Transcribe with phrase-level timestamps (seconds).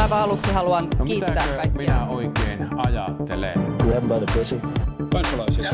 [0.00, 1.72] Aivan aluksi haluan No kiittää kaikkia.
[1.72, 3.52] minä oikein ajattelen?
[3.78, 4.60] Grab by the pussy.
[5.12, 5.70] kansalaisia.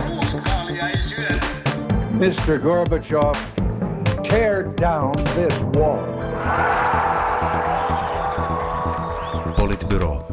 [2.13, 2.59] Mr.
[2.63, 3.35] Gorbachev,
[4.29, 5.99] tear down this wall.
[9.61, 10.27] Politbyro.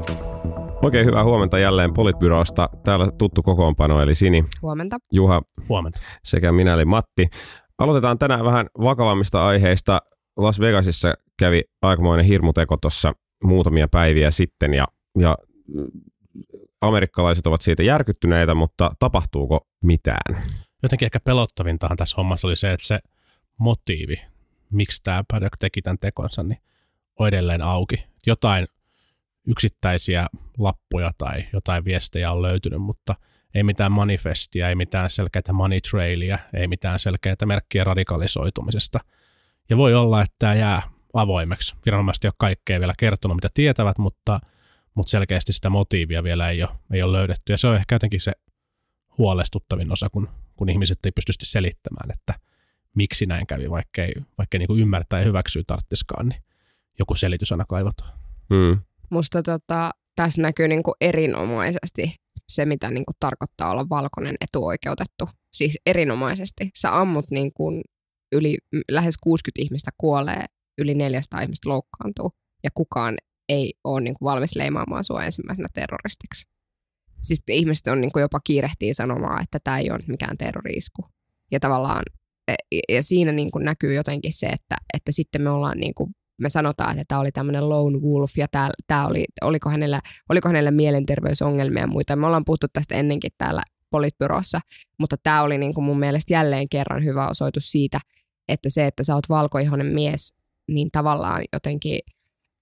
[0.82, 2.70] Oikein hyvää huomenta jälleen Politbyrosta.
[2.84, 4.98] Täällä tuttu kokoonpano eli Sini, Huomenta.
[5.12, 6.00] Juha Huomenta.
[6.24, 7.28] sekä minä eli Matti.
[7.80, 10.00] Aloitetaan tänään vähän vakavammista aiheista.
[10.38, 13.14] Las Vegasissa kävi aikamoinen hirmuteko tuossa
[13.46, 14.88] muutamia päiviä sitten ja,
[15.20, 15.38] ja
[15.74, 15.88] mm,
[16.82, 20.44] amerikkalaiset ovat siitä järkyttyneitä, mutta tapahtuuko mitään?
[20.84, 23.00] Jotenkin ehkä pelottavintahan tässä hommassa oli se, että se
[23.58, 24.22] motiivi,
[24.72, 26.60] miksi tämä Paddock teki tämän tekonsa, niin
[27.20, 28.06] on edelleen auki.
[28.28, 28.68] Jotain
[29.48, 33.16] yksittäisiä lappuja tai jotain viestejä on löytynyt, mutta
[33.56, 39.00] ei mitään manifestia, ei mitään selkeää money trailia, ei mitään selkeää merkkiä radikalisoitumisesta.
[39.70, 40.82] Ja voi olla, että tämä jää
[41.22, 41.76] avoimeksi.
[41.86, 44.40] Viranomaiset ei ole kaikkea vielä kertonut, mitä tietävät, mutta,
[44.96, 47.54] mutta selkeästi sitä motiivia vielä ei ole, ei ole löydetty.
[47.54, 48.32] Ja se on ehkä jotenkin se
[49.18, 52.34] huolestuttavin osa, kun, kun ihmiset ei pysty selittämään, että
[52.96, 56.42] miksi näin kävi, vaikka ei, vaikka ei niin kuin ymmärtää ja hyväksyä tarttiskaan, niin
[57.00, 58.20] joku selitys aina kaivataan.
[58.54, 58.80] Hmm.
[59.10, 62.16] Musta tota, tässä näkyy niinku erinomaisesti
[62.50, 65.30] se, mitä niinku tarkoittaa olla valkoinen etuoikeutettu.
[65.54, 66.70] Siis erinomaisesti.
[66.76, 67.82] Sä ammut niinku
[68.32, 70.46] yli m- lähes 60 ihmistä kuolee,
[70.78, 72.32] yli 400 ihmistä loukkaantuu
[72.64, 73.18] ja kukaan
[73.50, 76.48] ei ole niinku valmis leimaamaan sua ensimmäisenä terroristiksi.
[77.22, 81.06] Siis ihmiset on niinku jopa kiirehtii sanomaan, että tämä ei ole mikään terroriisku.
[81.52, 82.04] Ja tavallaan
[82.48, 86.10] e- ja siinä niin kuin näkyy jotenkin se, että, että sitten me ollaan niin kuin,
[86.42, 90.50] me sanotaan, että tämä oli tämmöinen lone wolf ja tämä, tämä oli, oliko, hänellä, oliko
[90.50, 92.16] hänellä mielenterveysongelmia ja muita.
[92.16, 94.60] Me ollaan puhuttu tästä ennenkin täällä politbyrossa,
[95.00, 98.00] mutta tämä oli niin kuin mun mielestä jälleen kerran hyvä osoitus siitä,
[98.50, 100.34] että se, että sä oot valkoihoinen mies,
[100.68, 102.00] niin tavallaan jotenkin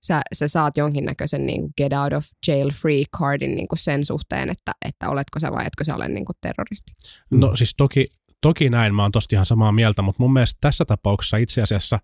[0.08, 4.06] sä, sä saat jonkinnäköisen niin kuin get out of jail free cardin niin kuin sen
[4.06, 6.92] suhteen, että, että oletko sä vai etkö sä ole niin kuin terroristi.
[7.32, 8.08] No siis toki,
[8.42, 12.00] toki näin, mä oon tosta ihan samaa mieltä, mutta mun mielestä tässä tapauksessa itse asiassa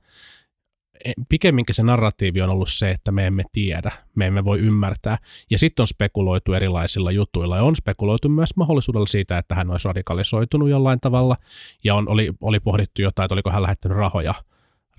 [1.06, 5.18] e- pikemminkin se narratiivi on ollut se, että me emme tiedä, me emme voi ymmärtää.
[5.52, 9.88] Ja sitten on spekuloitu erilaisilla jutuilla ja on spekuloitu myös mahdollisuudella siitä, että hän olisi
[9.88, 11.38] radikalisoitunut jollain tavalla
[11.84, 14.34] ja on, oli, oli pohdittu jotain, että oliko hän lähettänyt rahoja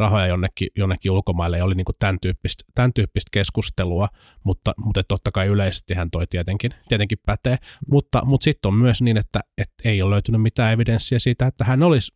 [0.00, 4.08] rahoja jonnekin, jonnekin ulkomaille ja oli niin kuin tämän, tyyppistä, tämän tyyppistä keskustelua,
[4.44, 7.56] mutta, mutta totta kai yleisesti hän toi tietenkin, tietenkin pätee,
[7.90, 11.64] mutta, mutta sitten on myös niin, että, että ei ole löytynyt mitään evidenssiä siitä, että
[11.64, 12.12] hän olisi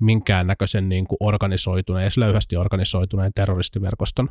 [0.00, 4.28] minkäännäköisen niin kuin organisoituneen, edes löyhästi organisoituneen terroristiverkoston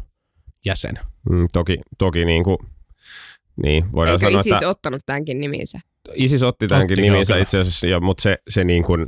[0.65, 0.99] jäsen.
[1.29, 2.57] Mm, toki toki niin kuin,
[3.63, 5.79] niin, voidaan Eikö sanoa, ISIS että ottanut tämänkin niminsä?
[6.15, 9.07] ISIS otti tämänkin Otti, niminsä joo, itse asiassa, ja, mutta se, se, niin kuin,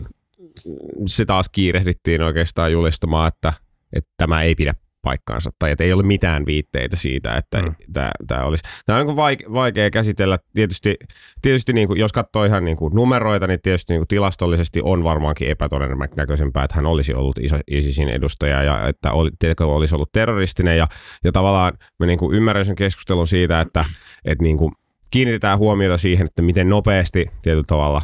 [1.08, 3.54] se taas kiirehdittiin oikeastaan julistamaan, että,
[3.94, 7.76] että tämä ei pidä paikkaansa, tai että ei ole mitään viitteitä siitä, että Mm.
[7.94, 8.64] tämä, tämä olisi.
[8.86, 9.18] Tämä on niin
[9.54, 10.38] vaikea käsitellä.
[10.54, 10.96] Tietysti,
[11.42, 15.04] tietysti niin kuin, jos katsoo ihan niin kuin numeroita, niin tietysti niin kuin tilastollisesti on
[15.04, 20.78] varmaankin epätodennäköisempää, että hän olisi ollut iso- ISISin edustaja ja että oli, olisi ollut terroristinen.
[20.78, 20.88] Ja,
[21.24, 23.86] ja tavallaan mä niin kuin ymmärrän sen keskustelun siitä, että,
[24.26, 24.72] että niin kuin
[25.12, 28.02] kiinnitetään huomiota siihen, että miten nopeasti tietyllä tavalla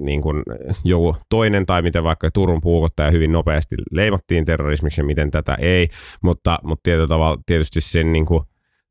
[0.00, 0.42] niin kuin
[0.84, 5.88] joku toinen tai miten vaikka Turun puukottaja hyvin nopeasti leimattiin terrorismiksi ja miten tätä ei,
[6.22, 8.42] mutta, mutta tietyllä tavalla tietysti sen niin kuin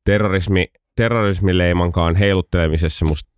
[0.05, 0.65] terrorismi,
[0.95, 3.29] terrorismileimankaan heiluttelemisessa musta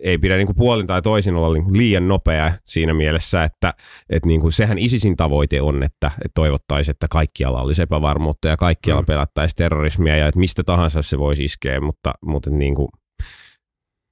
[0.00, 3.74] ei pidä niin kuin puolin tai toisin olla niin liian nopea siinä mielessä, että,
[4.10, 8.56] että niin kuin sehän ISISin tavoite on, että, että toivottaisiin, että kaikkialla olisi epävarmuutta ja
[8.56, 9.06] kaikkialla Mm.
[9.06, 12.88] pelättäisiin terrorismia ja että mistä tahansa se voisi iskeä, mutta, mutta niin kuin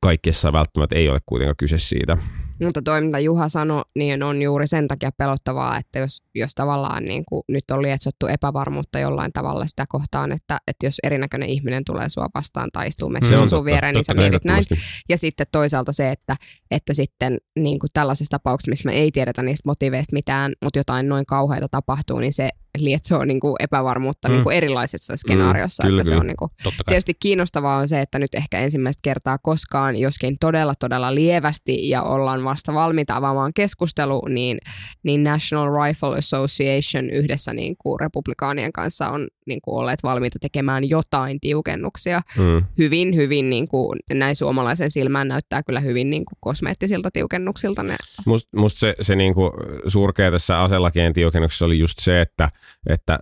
[0.02, 2.18] kaikessa välttämättä ei ole kuitenkaan kyse siitä.
[2.64, 7.04] Mutta toi, mitä Juha sanoi, niin on juuri sen takia pelottavaa, että jos, jos tavallaan
[7.04, 11.84] niin kuin nyt on lietsottu epävarmuutta jollain tavalla sitä kohtaan, että, että jos erinäköinen ihminen
[11.84, 14.64] tulee sua vastaan tai istuu metsässä sun viereen, niin sä mietit näin.
[15.08, 16.36] Ja sitten toisaalta se, että,
[16.70, 21.08] että sitten niin kuin tällaisessa tapauksessa, missä me ei tiedetä niistä motiveista mitään, mutta jotain
[21.08, 22.48] noin kauheita tapahtuu, niin se
[22.84, 24.32] lietsoo niin kuin epävarmuutta Mm.
[24.34, 25.82] niin kuin erilaisissa skenaarioissa.
[25.82, 26.92] kyllä, että se on niin kuin, Totta kai.
[26.92, 32.02] Tietysti kiinnostavaa on se, että nyt ehkä ensimmäistä kertaa koskaan, joskin todella todella lievästi ja
[32.02, 34.58] ollaan vasta valmiita avaamaan keskustelu, niin,
[35.02, 40.88] niin National Rifle Association yhdessä niin kuin republikaanien kanssa on niin kuin olleet valmiita tekemään
[40.88, 42.20] jotain tiukennuksia.
[42.38, 42.64] Mm.
[42.78, 47.96] Hyvin, hyvin niin kuin, näin suomalaisen silmään näyttää kyllä hyvin niin kuin kosmeettisilta tiukennuksilta ne
[48.26, 49.50] Musta must se, se niinku
[49.86, 52.48] surkea tässä aselakien tiukennuksessa oli just se, että,
[52.88, 53.18] että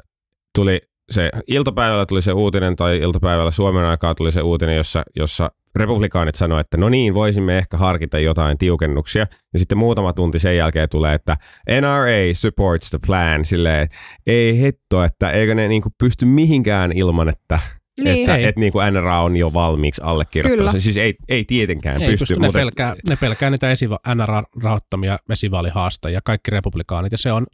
[0.54, 5.50] tuli se iltapäivällä tuli se uutinen, tai iltapäivällä Suomen aikaa tuli se uutinen, jossa, jossa
[5.76, 9.26] republikaanit sanoivat, että no niin, voisimme ehkä harkita jotain tiukennuksia.
[9.52, 11.36] Ja sitten muutama tunti sen jälkeen tulee, että
[11.80, 13.44] NRA supports the plan.
[13.44, 13.88] Silleen,
[14.26, 17.60] ei hetto, että eikö ne niinku pysty mihinkään ilman, että
[18.00, 18.20] Niin.
[18.20, 18.44] että Ei.
[18.44, 20.72] et niin kuin NRA on jo valmiiksi allekirjoittanut Kyllä.
[20.72, 20.80] sen.
[20.80, 25.18] Siis ei, ei tietenkään Ei pysty, pysty, ne, mutta pelkää, ne pelkää niitä esiva- NRA-rahoittamia
[25.30, 27.46] esivaalihaastajia, kaikki republikaanit, ja se on,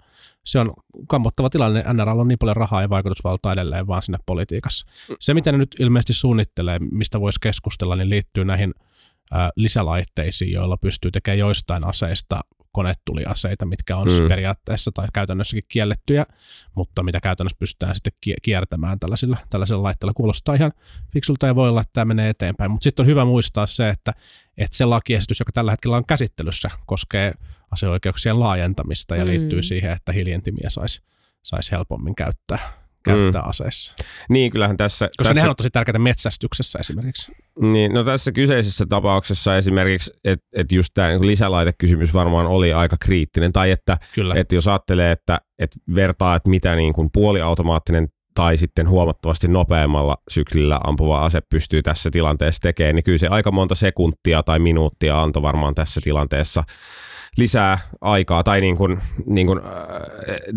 [0.45, 0.73] se on
[1.09, 1.85] kammottava tilanne.
[1.93, 4.93] NRA on niin paljon rahaa ja vaikutusvaltaa edelleen vaan sinne politiikassa.
[5.21, 8.75] Se, mitä ne nyt ilmeisesti suunnittelee, mistä voisi keskustella, niin liittyy näihin
[9.35, 12.41] ä, lisälaitteisiin, joilla pystyy tekemään joistain aseista
[12.73, 14.15] konetuliaseita, mitkä on Mm.
[14.23, 14.29] mm.
[14.29, 16.27] periaatteessa tai käytännössäkin kiellettyjä,
[16.75, 20.13] mutta mitä käytännössä pystytään sitten kie- kiertämään tällaisilla, tällaisilla laitteilla.
[20.15, 20.73] Kuulostaa ihan
[21.13, 24.13] fiksulta ja voi olla, että tämä menee eteenpäin, mutta sitten on hyvä muistaa se, että,
[24.59, 27.35] että se lakiesitys, joka tällä hetkellä on käsittelyssä, koskee
[27.71, 29.31] aseoikeuksien laajentamista ja Mm.
[29.31, 31.03] liittyy siihen, että hiljentimiä saisi
[31.43, 33.49] sais helpommin käyttää, käyttää Mm.
[33.49, 33.95] aseissa.
[34.29, 35.05] niin kyllähän tässä...
[35.07, 37.33] Koska tässä nehän on tosi tärkeitä metsästyksessä esimerkiksi.
[37.61, 42.97] Niin, no tässä kyseisessä tapauksessa esimerkiksi, että et just tämä niin lisälaitekysymys varmaan oli aika
[43.01, 43.99] kriittinen, tai että
[44.37, 50.17] et jos ajattelee, että et vertaa, että mitä niin kuin puoliautomaattinen tai sitten huomattavasti nopeammalla
[50.31, 55.23] syklillä ampuva ase pystyy tässä tilanteessa tekemään, niin kyllä se aika monta sekuntia tai minuuttia
[55.23, 56.65] antoi varmaan tässä tilanteessa
[57.37, 59.65] lisää aikaa, tai niin kuin, niin kuin, äh,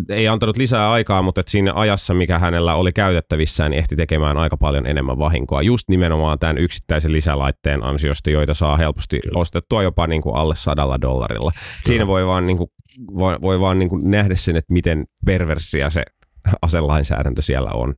[0.10, 4.38] ei antanut lisää aikaa, mutta että siinä ajassa, mikä hänellä oli käytettävissään, niin ehti tekemään
[4.38, 5.62] aika paljon enemmän vahinkoa.
[5.62, 9.40] Just nimenomaan tämän yksittäisen lisälaitteen ansiosta, joita saa helposti Kyllä.
[9.40, 11.52] ostettua jopa niin kuin alle sadalla dollarilla.
[11.86, 12.70] Siinä voi vaan, niin kuin,
[13.18, 16.04] voi, voi vaan niin kuin nähdä sen, että miten perversia se
[16.62, 17.96] aselainsäädäntö siellä on.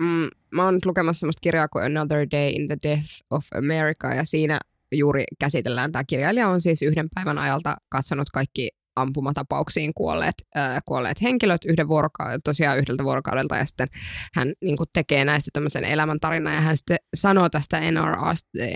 [0.00, 4.14] Mm, mä oon nyt lukemassa semmoista kirjaa kuin Another Day in the Death of America
[4.14, 4.60] ja siinä
[4.94, 11.22] juuri käsitellään, tämä kirjailija on siis yhden päivän ajalta katsonut kaikki ampumatapauksiin kuolleet, äh, kuolleet
[11.22, 13.88] henkilöt yhden vuoroka- tosiaan yhdeltä vuorokaudelta ja sitten
[14.34, 17.80] hän niin kuin tekee näistä tämmöisen elämäntarinan ja hän sitten sanoo tästä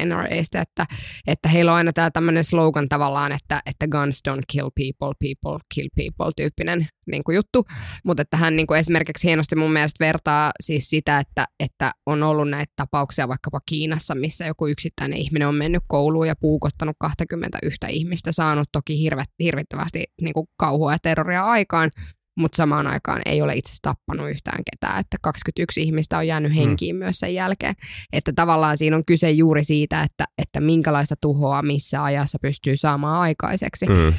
[0.05, 0.87] NRAsta, että,
[1.27, 5.59] että heillä on aina tämä tämmöinen slogan tavallaan, että, että guns don't kill people, people
[5.75, 7.65] kill people tyyppinen niin kuin juttu,
[8.05, 12.23] mutta että hän niin kuin esimerkiksi hienosti mun mielestä vertaa siis sitä, että, että on
[12.23, 17.79] ollut näitä tapauksia vaikkapa Kiinassa, missä joku yksittäinen ihminen on mennyt kouluun ja puukottanut 21
[17.91, 21.91] ihmistä, saanut toki hirve, hirvittävästi niin kuin kauhua ja terroria aikaan,
[22.39, 26.97] mutta samaan aikaan ei ole itse tappanut yhtään ketään, että 21 ihmistä on jäänyt henkiin
[26.97, 26.99] mm.
[26.99, 27.75] myös sen jälkeen.
[28.13, 33.21] Että tavallaan siinä on kyse juuri siitä, että, että minkälaista tuhoa missä ajassa pystyy saamaan
[33.21, 33.87] aikaiseksi.
[33.87, 34.13] Mm.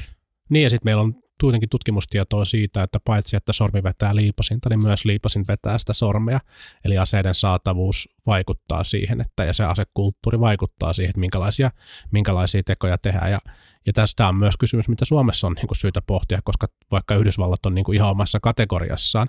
[0.49, 4.83] Niin ja sitten meillä on kuitenkin tutkimustietoa siitä, että paitsi että sormi vetää liipasinta, niin
[4.83, 6.39] myös liipasin vetää sitä sormea.
[6.85, 11.71] Eli aseiden saatavuus vaikuttaa siihen, että ja se asekulttuuri vaikuttaa siihen, että minkälaisia,
[12.11, 13.31] minkälaisia tekoja tehdään.
[13.31, 13.39] Ja,
[13.85, 17.65] ja tästä on myös kysymys, mitä Suomessa on niin kuin syytä pohtia, koska vaikka Yhdysvallat
[17.65, 19.27] on niin kuin ihan omassa kategoriassaan,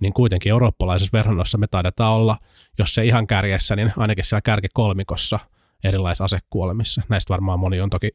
[0.00, 2.36] niin kuitenkin eurooppalaisessa verrannossa me taidetaan olla,
[2.78, 5.38] jos se ihan kärjessä, niin ainakin siellä kärkikolmikossa
[5.84, 7.02] erilaisissa asekuolemissa.
[7.08, 8.10] Näistä varmaan moni on toki,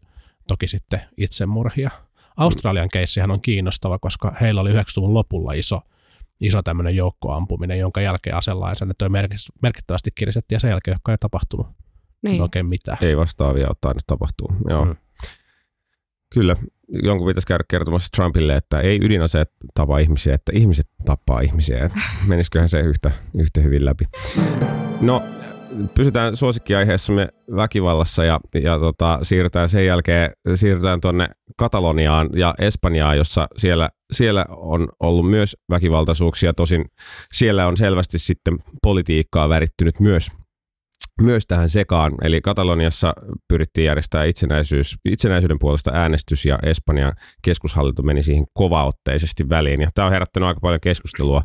[0.48, 1.90] toki sitten itsemurhia.
[2.38, 5.82] Australian keissihän on kiinnostava, koska heillä oli 90-luvun lopulla iso,
[6.42, 9.10] iso tämmöinen joukkoampuminen, jonka jälkeen aselainsäädäntö
[9.62, 11.68] merkittävästi kiristettiin ja sen jälkeen ei tapahtunut
[12.22, 12.42] niin.
[12.42, 12.98] oikein mitään.
[13.02, 14.54] Ei vastaavia ole tainnut tapahtua.
[14.70, 14.86] Joo.
[14.86, 14.96] Mm.
[16.34, 16.56] Kyllä,
[17.04, 21.90] jonkun pitäisi käydä kertomassa Trumpille, että ei ydinaseet tapa ihmisiä, että ihmiset tappaa ihmisiä.
[22.28, 24.06] Menisiköhän se yhtä, yhtä hyvin läpi.
[25.02, 25.24] No,
[25.96, 31.28] pysytään suosikkiaiheessamme väkivallassa ja, ja tota, siirrytään sen jälkeen siirrytään tuonne
[31.58, 36.54] Kataloniaan ja Espanjaan, jossa siellä, siellä on ollut myös väkivaltaisuuksia.
[36.54, 36.86] Tosin
[37.34, 40.28] siellä on selvästi sitten politiikkaa värittynyt myös
[41.22, 42.14] myös tähän sekaan.
[42.22, 43.14] Eli Kataloniassa
[43.48, 49.82] pyrittiin järjestää itsenäisyys, itsenäisyyden puolesta äänestys ja Espanjan keskushallinto meni siihen kovaotteisesti väliin.
[49.82, 51.44] Ja tämä on herättänyt aika paljon keskustelua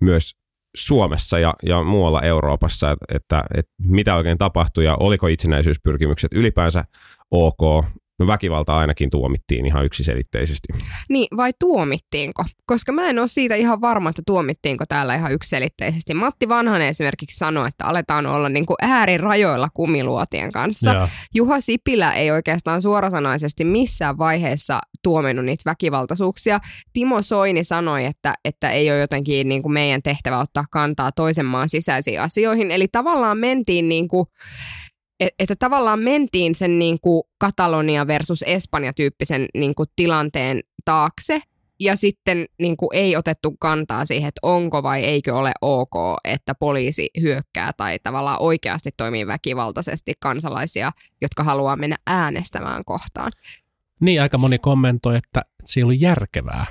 [0.00, 0.32] myös
[0.76, 6.84] Suomessa ja, ja muualla Euroopassa, että, että, että mitä oikein tapahtui ja oliko itsenäisyyspyrkimykset ylipäänsä
[7.30, 7.84] ok.
[8.20, 10.68] No väkivalta ainakin tuomittiin ihan yksiselitteisesti.
[11.08, 12.44] Niin, vai tuomittiinko?
[12.66, 16.14] Koska mä en ole siitä ihan varma, että tuomittiinko täällä ihan yksiselitteisesti.
[16.14, 20.92] Matti Vanhanen esimerkiksi sanoi, että aletaan olla niin kuin äärirajoilla kumiluotien kanssa.
[20.92, 21.08] Joo.
[21.34, 26.60] Juha Sipilä ei oikeastaan suorasanaisesti missään vaiheessa tuominnut niitä väkivaltaisuuksia.
[26.92, 31.46] Timo Soini sanoi, että, että ei ole jotenkin niin kuin meidän tehtävä ottaa kantaa toisen
[31.46, 32.70] maan sisäisiin asioihin.
[32.70, 34.26] Eli tavallaan mentiin niin kuin
[35.38, 41.42] että tavallaan mentiin sen niin kuin Katalonia versus Espanja tyyppisen niin kuin tilanteen taakse
[41.80, 46.54] ja sitten niin kuin ei otettu kantaa siihen, että onko vai eikö ole ok, että
[46.54, 53.32] poliisi hyökkää tai tavallaan oikeasti toimii väkivaltaisesti kansalaisia, jotka haluaa mennä äänestämään kohtaan.
[54.00, 56.66] Niin, aika moni kommentoi, että se ei ollut järkevää.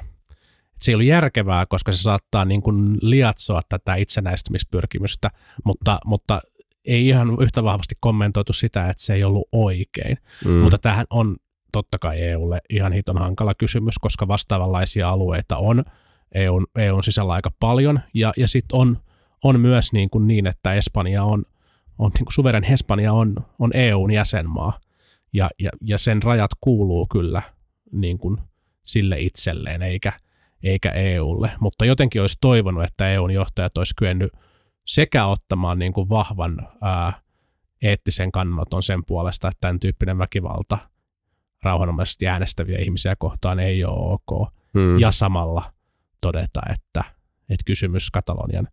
[0.81, 5.29] Se ei ollut järkevää, koska se saattaa niin kuin liatsoa tätä itsenäistymispyrkimystä,
[5.65, 6.41] mutta, mutta
[6.85, 10.17] ei ihan yhtä vahvasti kommentoitu sitä, että se ei ollut oikein.
[10.45, 10.51] Mm.
[10.51, 11.35] Mutta tähän on
[11.71, 15.83] totta kai EUlle ihan hiton hankala kysymys, koska vastaavanlaisia alueita on
[16.35, 17.99] EUn, EUn sisällä aika paljon.
[18.13, 18.97] Ja, ja sitten on,
[19.43, 21.43] on myös niin, kuin niin, että Espanja on,
[21.97, 24.79] on niin kuin suveren Espanja on, on EUn jäsenmaa
[25.33, 27.41] ja, ja, ja sen rajat kuuluu kyllä
[27.91, 28.37] niin kuin
[28.83, 30.13] sille itselleen eikä,
[30.63, 34.31] eikä EUlle, mutta jotenkin olisi toivonut, että EUn johtajat olisi kyennyt
[34.89, 37.13] sekä ottamaan niin kuin vahvan ää,
[37.81, 40.77] eettisen kannanoton sen puolesta, että tämän tyyppinen väkivalta
[41.63, 44.99] rauhanomaisesti äänestäviä ihmisiä kohtaan ei ole ok, Hmm.
[44.99, 45.63] ja samalla
[46.21, 47.03] todeta, että,
[47.49, 48.67] että kysymys Katalonian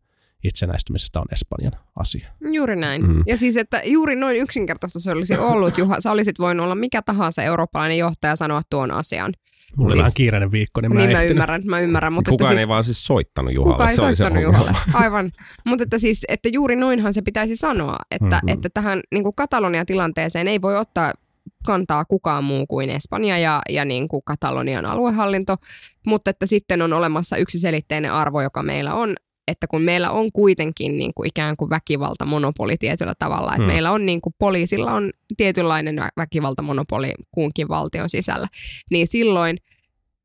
[0.45, 2.29] itsenäistymisestä on Espanjan asia.
[2.53, 3.07] Juuri näin.
[3.07, 3.23] Mm.
[3.27, 6.01] Ja siis, että juuri noin yksinkertaista se olisi ollut, Juha.
[6.01, 9.35] Sä olisit voinut olla mikä tahansa eurooppalainen johtaja sanoa tuon asian.
[9.77, 11.31] Mulla siis, oli vähän kiireinen viikko, niin mä niin en mä ehtinyt.
[11.31, 12.13] ymmärrän, mä ymmärrän.
[12.13, 13.75] Mutta Kukaan että ei siis, vaan siis soittanut Juhalle.
[13.75, 14.43] kukaan ei se oli se soittanut.
[14.43, 14.73] Juhalle.
[14.95, 15.31] Aivan.
[15.65, 18.35] Mutta että siis, että juuri noinhan se pitäisi sanoa, että, Mhm.
[18.35, 18.49] mm-hmm.
[18.49, 21.13] että tähän niin kuin Katalonian tilanteeseen ei voi ottaa
[21.67, 25.57] kantaa kukaan muu kuin Espanja ja, ja niin kuin Katalonian aluehallinto,
[26.07, 29.15] mutta että sitten on olemassa yksi selitteinen arvo, joka meillä on,
[29.49, 33.67] että kun meillä on kuitenkin niin kuin ikään kuin väkivaltamonopoli tietyllä tavalla, että Hmm.
[33.73, 38.49] meillä on niin kuin poliisilla on tietynlainen vä- väkivaltamonopoli kunkin valtion sisällä,
[38.91, 39.57] niin silloin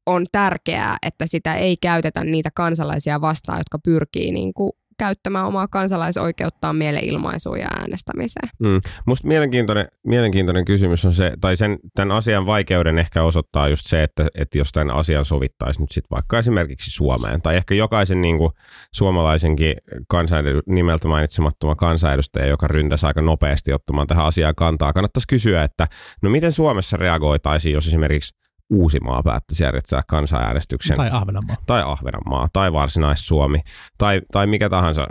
[0.06, 5.68] on tärkeää, että sitä ei käytetä niitä kansalaisia vastaan, jotka pyrkii niin kuin käyttämään omaa
[5.68, 8.50] kansalaisoikeuttaan mielenilmaisuun ja äänestämiseen.
[8.60, 8.82] Mm.
[9.06, 14.04] Musta mielenkiintoinen, mielenkiintoinen kysymys on se, tai sen, tämän asian vaikeuden ehkä osoittaa just se,
[14.04, 18.38] että, että jos tämän asian sovittaisi nyt sitten vaikka esimerkiksi Suomeen, tai ehkä jokaisen niin
[18.38, 18.52] kuin,
[18.94, 19.76] suomalaisenkin
[20.08, 25.88] kansanedu, nimeltä mainitsemattoman kansanedustaja, joka ryntäisi aika nopeasti ottamaan tähän asiaan kantaa, kannattaisi kysyä, että
[26.22, 28.41] no miten Suomessa reagoitaisiin, jos esimerkiksi
[28.72, 31.56] Uusimaa päättäisi järjestää kansanäänestyksen Tai Ahvenanmaa.
[31.66, 33.60] tai Ahvenanmaa tai Varsinais-Suomi
[33.98, 35.08] tai, tai mikä tahansa,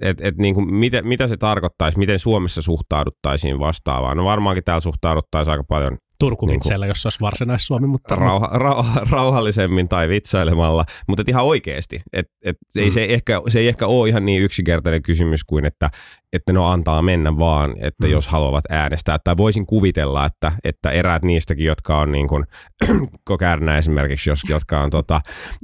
[0.00, 4.16] et, et niin kuin mitä, mitä se tarkoittaisi, miten Suomessa suhtauduttaisiin vastaavaan.
[4.16, 9.00] No varmaankin täällä suhtauduttaisiin aika paljon Turku Niin vitseillä, jos olisi varsinais-Suomi, mutta rauha, rauha,
[9.10, 12.00] rauhallisemmin tai vitsailemalla, mutta et ihan oikeasti.
[12.12, 12.92] Et, et se, ei, Mm.
[12.92, 15.90] se, ei ehkä, se ei ehkä ole ihan niin yksinkertainen kysymys kuin, että,
[16.32, 18.12] että no antaa mennä vaan, että Mm.
[18.12, 19.18] jos haluavat äänestää.
[19.24, 22.44] Tai voisin kuvitella, että, että eräät niistäkin, jotka on niin kuin
[23.24, 25.20] Kokärnä esimerkiksi, jos, jotka on tota,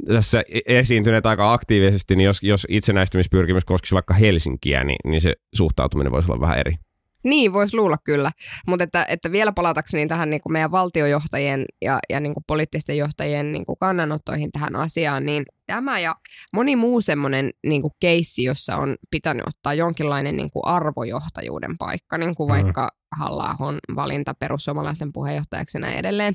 [0.09, 5.35] tässä e- esiintyneet aika aktiivisesti, niin jos, jos itsenäistymispyrkimys koskisi vaikka Helsinkiä, niin, niin se
[5.55, 6.75] suhtautuminen voisi olla vähän eri.
[7.25, 8.31] Niin, voisi luulla kyllä.
[8.67, 12.97] Mutta että, että vielä palatakseni tähän niin kuin meidän valtiojohtajien ja, ja niin kuin poliittisten
[12.97, 16.15] johtajien niin kuin kannanottoihin tähän asiaan, niin tämä ja
[16.53, 22.19] moni muu semmoinen niin kuin keissi, jossa on pitänyt ottaa jonkinlainen niin kuin arvojohtajuuden paikka,
[22.19, 22.55] niin kuin Mhm.
[22.57, 22.89] vaikka
[23.19, 23.57] halla
[23.95, 26.35] valinta perussuomalaisten puheenjohtajaksi ja näin edelleen,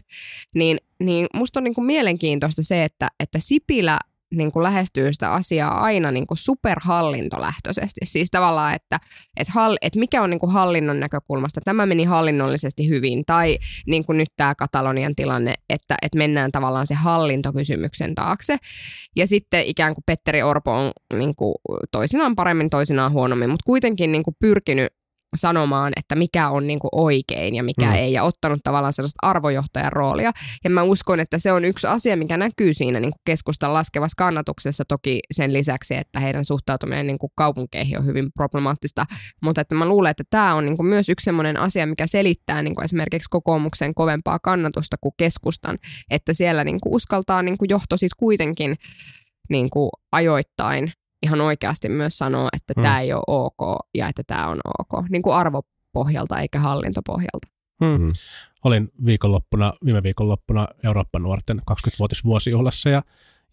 [0.56, 4.00] niin, niin musta on niin kuin mielenkiintoista se, että, että Sipilä
[4.36, 8.00] niin kuin lähestyy sitä asiaa aina niin kuin superhallintolähtöisesti.
[8.04, 9.00] Siis tavallaan, että,
[9.40, 13.58] että, hall, että mikä on niin kuin hallinnon näkökulmasta, tämä meni hallinnollisesti hyvin, tai
[13.88, 18.58] niin kuin nyt tämä Katalonian tilanne, että, että mennään tavallaan se hallintokysymyksen taakse.
[19.16, 21.56] Ja sitten ikään kuin Petteri Orpo on niin kuin
[21.92, 24.97] toisinaan paremmin, toisinaan huonommin, mutta kuitenkin niin kuin pyrkinyt
[25.36, 27.94] sanomaan, että mikä on niin kuin oikein ja mikä Mm.
[27.94, 30.32] ei, ja ottanut tavallaan sellaista arvojohtajan roolia.
[30.64, 34.16] Ja mä uskon, että se on yksi asia, mikä näkyy siinä niin kuin keskustan laskevassa
[34.18, 39.06] kannatuksessa, toki sen lisäksi, että heidän suhtautuminen niin kuin kaupunkeihin on hyvin problemaattista,
[39.42, 42.62] mutta että mä luulen, että tämä on niin kuin myös yksi sellainen asia, mikä selittää
[42.62, 45.78] niin kuin esimerkiksi kokoomuksen kovempaa kannatusta kuin keskustan,
[46.12, 48.76] että siellä niin kuin uskaltaa niin kuin johto sit kuitenkin
[49.50, 50.92] niin kuin ajoittain
[51.24, 52.82] ihan oikeasti myös sanoa, että Mm.
[52.82, 57.48] tämä ei ole ok ja että tämä on ok, niin kuin arvopohjalta eikä hallintopohjalta.
[57.86, 58.02] Hmm.
[58.02, 58.08] Mm.
[58.64, 63.04] Olin viikonloppuna, viime viikonloppuna Euroopan nuorten 20-vuotisvuosijuhlassa ja,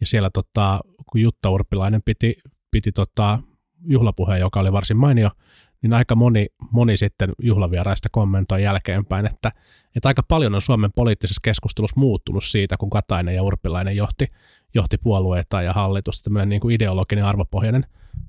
[0.01, 0.81] ja siellä tota,
[1.13, 2.37] kun Jutta Urpilainen piti,
[2.71, 3.39] piti tota,
[3.87, 5.31] juhlapuheen, joka oli varsin mainio,
[5.85, 9.53] niin aika moni, moni sitten juhlavieraista kommentoi jälkeenpäin, että,
[9.97, 14.27] että aika paljon on Suomen poliittisessa keskustelussa muuttunut siitä, kun Katainen ja Urpilainen johti,
[14.75, 16.25] johti puolueita ja hallitusta.
[16.25, 17.87] Tämmöinen niin kuin ideologinen arvopohjainen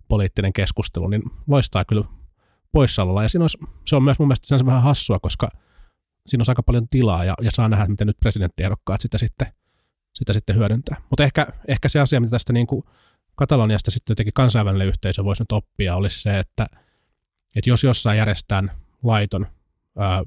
[0.08, 2.06] poliittinen keskustelu, niin loistaa kyllä
[2.72, 3.24] poissaololla.
[3.24, 5.50] Ja siinä olisi, se on myös mun mielestä sinänsä vähän hassua, koska
[6.26, 9.48] siinä on aika paljon tilaa ja, ja saa nähdä, miten nyt presidenttiehdokkaat sitä sitten,
[10.14, 10.98] sitä sitten hyödyntää.
[11.10, 12.84] Mutta ehkä, ehkä se asia, mitä tästä niin kuin
[13.36, 16.68] Kataloniasta sitten jotenkin kansainvälinen yhteisö voisi nyt oppia, olisi se, että,
[17.56, 18.72] että jos jossain järjestetään
[19.04, 19.48] laiton
[19.98, 20.24] ää,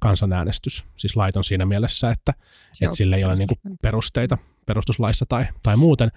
[0.00, 2.32] kansanäänestys, siis laiton siinä mielessä, että,
[2.72, 3.78] että on sille ei ole niin kuin perustuslain.
[3.82, 6.08] perusteita perustuslaissa tai, tai muuten,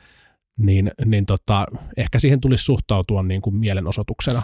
[0.58, 1.66] niin, niin tota,
[1.98, 4.42] ehkä siihen tulisi suhtautua niin kuin mielenosoituksena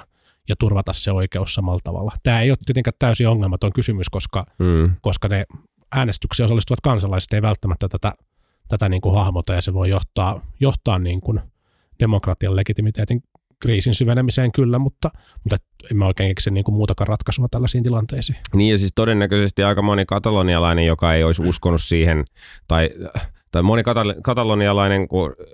[0.50, 2.12] ja turvata se oikeus samalla tavalla.
[2.24, 4.96] Tämä ei ole tietenkään täysin ongelmaton kysymys, koska, Mm.
[5.02, 5.46] koska ne
[5.92, 8.14] äänestyksiä osallistuvat kansalaiset ei välttämättä tätä,
[8.68, 11.42] tätä niin kuin hahmota ja se voi johtaa, johtaa niin kuin
[12.00, 13.24] demokratian legitimiteetin
[13.62, 15.10] kriisin syvenemiseen kyllä, mutta,
[15.44, 15.58] mutta
[15.92, 18.38] en mä oikein keksi niin kuin muutakaan ratkaisua tällaisiin tilanteisiin.
[18.54, 22.26] Niin ja siis todennäköisesti aika moni katalonialainen, joka ei olisi uskonut siihen
[22.68, 22.90] tai,
[23.52, 25.08] tai moni katal- katalonialainen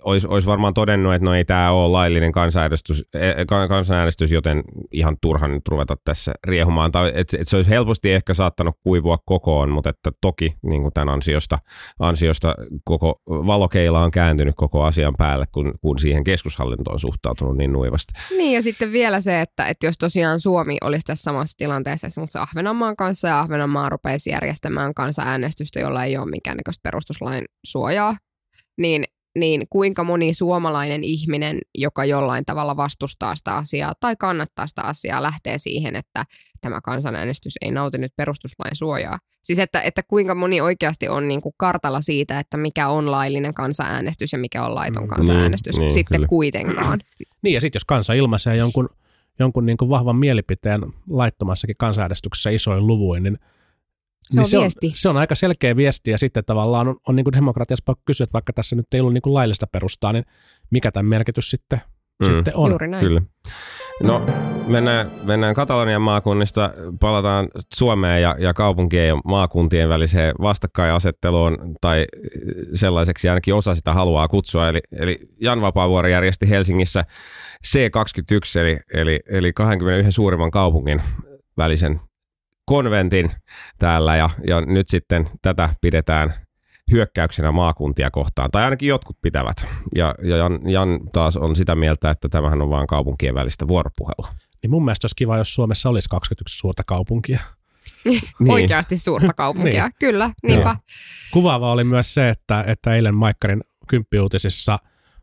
[0.04, 3.36] olisi, olisi varmaan todennut, että no ei tämä ole laillinen kansanäänestys, eh,
[3.70, 6.92] kansanäänestys, joten ihan turha nyt ruveta tässä riehumaan.
[6.92, 10.94] Tai että, että se olisi helposti ehkä saattanut kuivua kokoon, mutta että toki niin kuin
[10.94, 11.60] tämän ansiosta,
[12.00, 17.74] ansiosta koko valokeila on kääntynyt koko asian päälle, kun, kun siihen keskushallinto on suhtautunut niin
[17.74, 18.14] nuivasti.
[18.38, 22.38] Niin ja sitten vielä se, että, että jos tosiaan Suomi olisi tässä samassa tilanteessa esimerkiksi
[22.38, 27.87] Ahvenanmaan kanssa ja Ahvenanmaa rupeisi järjestämään kansanäänestystä, jolla ei ole minkäännäköistä perustuslain suojaa,
[28.78, 29.04] niin,
[29.40, 35.24] niin kuinka moni suomalainen ihminen, joka jollain tavalla vastustaa sitä asiaa tai kannattaa sitä asiaa,
[35.24, 36.24] lähtee siihen, että
[36.62, 39.18] tämä kansanäänestys ei nauti nyt perustuslain suojaa.
[39.44, 43.54] Siis että, että kuinka moni oikeasti on niin kuin kartalla siitä, että mikä on laillinen
[43.54, 46.28] kansanäänestys ja mikä on laiton Mm, kansanäänestys niin, niin, sitten kyllä.
[46.28, 47.00] kuitenkaan.
[47.42, 48.90] Niin ja sitten jos kansa ilmaisee jonkun,
[49.40, 53.38] jonkun niin kuin vahvan mielipiteen laittomassakin kansanäänestyksessä isoin luvuin, niin
[54.30, 54.88] Se on niin se, viesti.
[54.88, 58.02] On, se on aika selkeä viesti ja sitten tavallaan on, on niin kuin demokratiassa pakko
[58.06, 60.24] kysyä, että vaikka tässä nyt ei ollut niin kuin laillista perustaa, niin
[60.72, 61.82] mikä tämän merkitys sitten,
[62.24, 62.28] Mm.
[62.28, 62.34] mm.
[62.34, 62.70] sitten on?
[62.70, 63.06] Juuri näin.
[63.06, 63.22] Kyllä.
[64.04, 64.22] No,
[64.68, 72.06] mennään, mennään Katalonian maakunnista, palataan Suomeen ja, ja kaupunkien ja maakuntien väliseen vastakkainasetteluun, tai
[72.74, 74.70] sellaiseksi ainakin osa sitä haluaa kutsua.
[74.70, 77.06] Eli, eli Jan Vapaavuori järjesti Helsingissä
[77.68, 81.02] C21, eli, eli, eli 21 suurimman kaupungin
[81.58, 82.00] välisen
[82.68, 83.32] konventin
[83.80, 86.34] täällä, ja, ja nyt sitten tätä pidetään
[86.92, 89.68] hyökkäyksenä maakuntia kohtaan, tai ainakin jotkut pitävät.
[89.96, 94.34] Ja, ja Jan, Jan taas on sitä mieltä, että tämähän on vain kaupunkien välistä vuoropuhelua.
[94.62, 97.40] Niin mun mielestä olisi kiva, jos Suomessa olisi 21 suurta kaupunkia.
[98.06, 98.52] Niin.
[98.52, 99.84] Oikeasti suurta kaupunkia.
[99.84, 99.94] Niin.
[100.00, 100.76] Kyllä, niinpä.
[101.32, 104.80] Kuvaava oli myös se, että, että eilen Maikkarin kymppiuutisissa,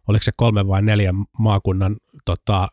[0.09, 2.69] oliko se kolme vai neljä maakunnan tota,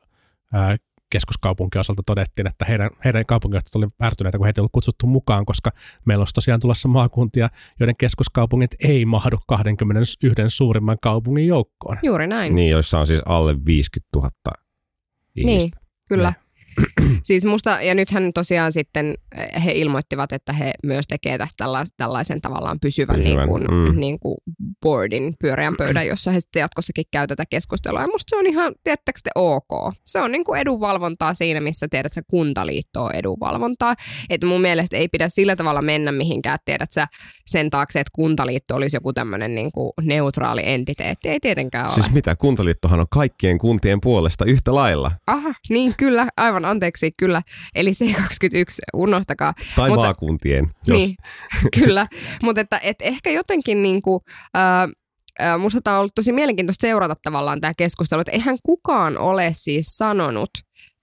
[1.11, 5.07] ää, keskuskaupunkien osalta todettiin, että heidän, heidän kaupunginjohtajat oli ärtyneitä, kun heitä ei ollut kutsuttu
[5.07, 5.71] mukaan, koska
[6.05, 7.49] meillä olisi tosiaan tulossa maakuntia,
[7.79, 11.97] joiden keskuskaupungit ei mahdu 21 suurimman kaupungin joukkoon.
[12.03, 12.55] Juuri näin.
[12.55, 14.29] Niin, joissa on siis alle 50 000
[15.35, 15.79] ihmistä.
[16.09, 16.33] Kyllä.
[17.23, 21.85] siis musta, ja nythän tosiaan sitten eh, he ilmoittivat, että he myös tekee tästä tälla-
[21.97, 23.99] tällaisen tavallaan pysyvän, Pysyvän, niin kuin, mm.
[23.99, 24.37] niin kuin
[24.81, 28.01] boardin, pyöreän pöydän, jossa he sitten jatkossakin käy tätä keskustelua.
[28.01, 29.93] Ja musta se on ihan, tiedättekö te, ok.
[30.05, 33.95] Se on niin kuin edunvalvontaa siinä, missä tiedät sä kuntaliitto on edunvalvontaa.
[34.29, 37.07] Että mun mielestä ei pidä sillä tavalla mennä mihinkään, tiedät sä
[37.45, 41.29] sen taakse, että kuntaliitto olisi joku tämmöinen niin kuin neutraali entiteetti.
[41.29, 41.93] Ei tietenkään ole.
[41.93, 45.11] Siis mitä, kuntaliittohan on kaikkien kuntien puolesta yhtä lailla.
[45.27, 47.41] Aha, niin kyllä, aivan anteeksi, kyllä.
[47.75, 49.53] Eli C21, unohtakaa.
[49.75, 50.71] Tai Mutta- maakuntien.
[50.87, 50.97] Jos.
[50.97, 51.15] Niin,
[51.79, 52.07] kyllä.
[52.43, 54.21] Mutta että, et ehkä jotenkin niinku,
[54.53, 54.87] ää,
[55.39, 59.51] ää, musta tämä on ollut tosi mielenkiintoista seurata tavallaan tämä keskustelu, että eihän kukaan ole
[59.55, 60.49] siis sanonut,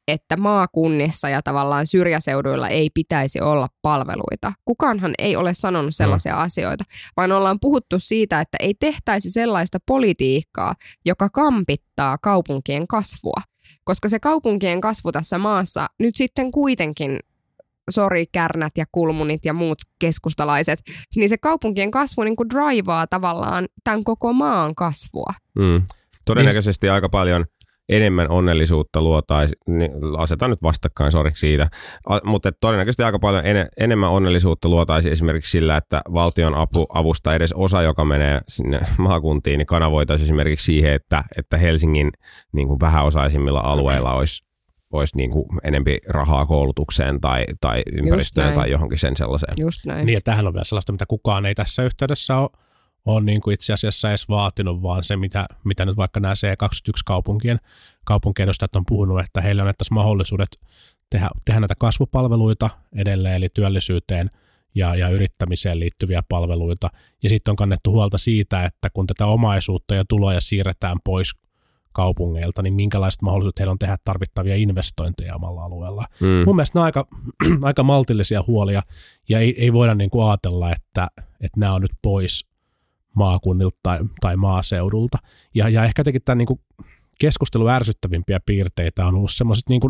[0.09, 4.53] että maakunnissa ja tavallaan syrjäseuduilla ei pitäisi olla palveluita.
[4.65, 6.41] Kukaanhan ei ole sanonut sellaisia mm.
[6.41, 6.85] asioita,
[7.17, 13.43] vaan ollaan puhuttu siitä, että ei tehtäisi sellaista politiikkaa, joka kampittaa kaupunkien kasvua.
[13.85, 17.19] Koska se kaupunkien kasvu tässä maassa nyt sitten kuitenkin
[17.91, 20.83] sori, kärnät ja kulmunit ja muut keskustalaiset,
[21.17, 25.33] niin se kaupunkien kasvu niin kuin drivaa tavallaan tämän koko maan kasvua.
[25.59, 25.83] Mm.
[26.25, 27.47] Todennäköisesti aika paljon
[27.89, 31.69] enemmän onnellisuutta luotaisi, niin asetan nyt vastakkain, sori siitä,
[32.09, 37.35] A, mutta todennäköisesti aika paljon ene, enemmän onnellisuutta luotaisi esimerkiksi sillä, että valtion apu, avusta
[37.35, 42.11] edes osa, joka menee sinne maakuntiin, niin kanavoitaisiin esimerkiksi siihen, että, että Helsingin
[42.53, 44.49] niin kuin vähäosaisimmilla alueilla olisi
[44.93, 49.55] olisi niin kuin enempi rahaa koulutukseen tai, tai ympäristöön tai johonkin sen sellaiseen.
[49.57, 50.07] Just näin.
[50.07, 52.51] Niin, ja tähän on vielä sellaista, mitä kukaan ei tässä yhteydessä ole,
[53.09, 57.59] ole niin kuin itse asiassa edes vaatinut, vaan se, mitä, mitä nyt vaikka nämä C21-kaupunkien
[58.05, 60.49] kaupunkiedustajat on puhunut, että heille annettaisiin mahdollisuudet
[61.11, 64.31] tehdä, tehdä näitä kasvupalveluita edelleen, eli työllisyyteen
[64.75, 66.89] ja, ja yrittämiseen liittyviä palveluita.
[67.23, 71.33] Ja sitten on kannettu huolta siitä, että kun tätä omaisuutta ja tuloja siirretään pois
[71.93, 76.05] kaupungeilta, niin minkälaiset mahdollisuudet heillä on tehdä tarvittavia investointeja omalla alueella.
[76.21, 76.45] Mm.
[76.47, 77.07] Mun mielestä on aika,
[77.63, 78.83] aika maltillisia huolia
[79.29, 81.09] ja ei, ei voida niin kuin ajatella, että,
[81.41, 82.49] että nämä on nyt pois
[83.19, 85.19] maakunnilta tai, tai maaseudulta.
[85.55, 86.61] Ja, ja ehkä jotenkin tämän niin
[87.21, 89.81] keskustelun ärsyttävimpiä piirteitä on ollut sellaiset niin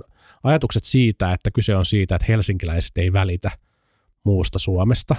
[0.43, 3.51] ajatukset siitä, että kyse on siitä, että helsinkiläiset ei välitä
[4.25, 5.17] muusta Suomesta.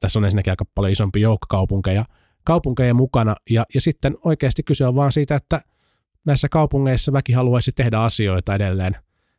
[0.00, 2.04] Tässä on ensinnäkin aika paljon isompi joukko kaupunkeja,
[2.44, 5.60] kaupunkeja mukana ja, ja sitten oikeasti kyse on vaan siitä, että
[6.26, 8.94] näissä kaupungeissa väki haluaisi tehdä asioita edelleen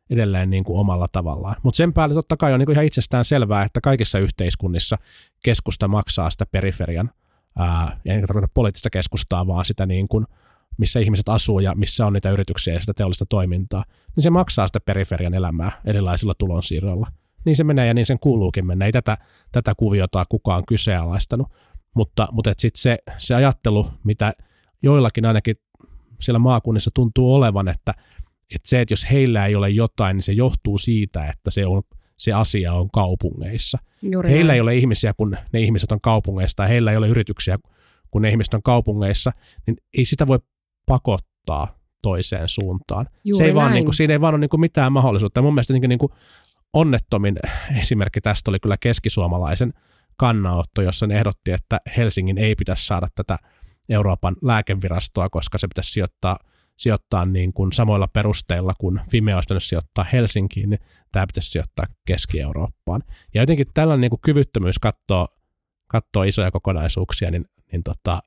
[0.09, 1.55] edelleen niin kuin omalla tavallaan.
[1.63, 4.97] Mutta sen päälle totta kai on niin kuin ihan itsestään selvää, että kaikissa yhteiskunnissa
[5.43, 7.09] keskusta maksaa sitä periferian,
[7.57, 10.25] ää, ja en tarkoita poliittista keskustaa, vaan sitä niin kuin,
[10.77, 13.83] missä ihmiset asuu ja missä on niitä yrityksiä ja sitä teollista toimintaa,
[14.15, 17.07] niin se maksaa sitä periferian elämää erilaisilla tulonsiirroilla.
[17.45, 18.85] Niin se menee ja niin sen kuuluukin mennä.
[18.85, 19.17] Ei tätä,
[19.51, 21.47] tätä kuviota kukaan kyseenalaistanut.
[21.95, 24.33] mutta, mutta sitten se, se ajattelu, mitä
[24.83, 25.55] joillakin ainakin
[26.21, 27.93] siellä maakunnissa tuntuu olevan, että,
[28.55, 31.81] että se, että jos heillä ei ole jotain, niin se johtuu siitä, että se, on,
[32.17, 33.77] se asia on kaupungeissa.
[34.01, 34.55] Juuri Heillä näin.
[34.55, 37.57] ei ole ihmisiä, kun ne ihmiset on kaupungeissa, tai heillä ei ole yrityksiä,
[38.11, 39.31] kun ne ihmiset on kaupungeissa,
[39.67, 40.39] niin ei sitä voi
[40.85, 43.07] pakottaa toiseen suuntaan.
[43.23, 45.37] Juuri se ei vaan, niin kuin, siinä ei vaan ole niin kuin mitään mahdollisuutta.
[45.37, 46.11] Ja mun mielestä niin kuin
[46.73, 47.35] onnettomin
[47.81, 49.73] esimerkki tästä oli kyllä keskisuomalaisen
[50.17, 53.37] kannanotto, jossa ne ehdotti, että Helsingin ei pitäisi saada tätä
[53.89, 56.37] Euroopan lääkevirastoa, koska se pitäisi sijoittaa,
[56.77, 60.79] sijoittaa niin kuin samoilla perusteilla kuin Fimea olisi pitänyt sijoittaa Helsinkiin, niin
[61.11, 63.03] tämä pitäisi sijoittaa Keski-Eurooppaan.
[63.33, 65.27] Ja jotenkin tällainen niin kuin kyvyttömyys katsoa,
[65.87, 68.19] katsoa isoja kokonaisuuksia, niin, niin tota,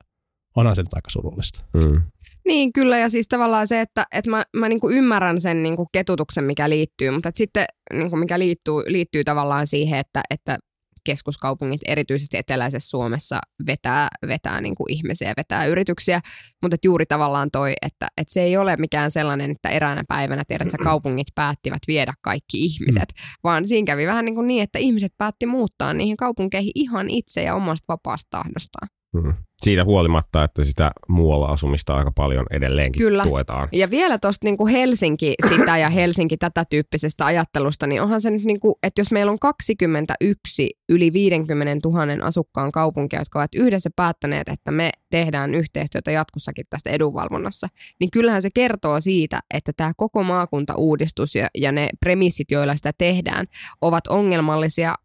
[0.55, 1.65] onhan se nyt aika surullista.
[1.83, 2.01] Mm.
[2.45, 6.43] Niin, kyllä, ja siis tavallaan se, että, että mä, mä niinku ymmärrän sen niinku ketutuksen,
[6.43, 10.57] mikä liittyy, mutta et sitten niinku mikä liittyy, liittyy tavallaan siihen, että, että
[11.03, 16.21] keskuskaupungit erityisesti eteläisessä Suomessa vetää, vetää niinku ihmisiä, vetää yrityksiä,
[16.61, 20.67] mutta juuri tavallaan toi, että, että se ei ole mikään sellainen, että eräänä päivänä tiedät,
[20.67, 23.09] että kaupungit päättivät viedä kaikki ihmiset,
[23.43, 27.43] vaan siinä kävi vähän niin, kuin niin, että ihmiset päätti muuttaa niihin kaupunkeihin ihan itse
[27.43, 28.87] ja omasta vapaasta tahdostaan.
[29.13, 29.33] Mm.
[29.63, 33.23] Siitä huolimatta, että sitä muualla asumista aika paljon edelleenkin Kyllä.
[33.23, 33.69] tuetaan.
[33.71, 38.43] Ja vielä tuosta niinku Helsinki sitä ja Helsinki tätä tyyppisestä ajattelusta, niin onhan se nyt,
[38.43, 44.49] niinku, että jos meillä on 21 yli 50 000 asukkaan kaupunkia, jotka ovat yhdessä päättäneet,
[44.49, 47.67] että me tehdään yhteistyötä jatkossakin tästä edunvalvonnassa,
[47.99, 52.91] niin kyllähän se kertoo siitä, että tämä koko maakuntauudistus ja, ja ne premissit, joilla sitä
[52.97, 53.45] tehdään,
[53.81, 54.95] ovat ongelmallisia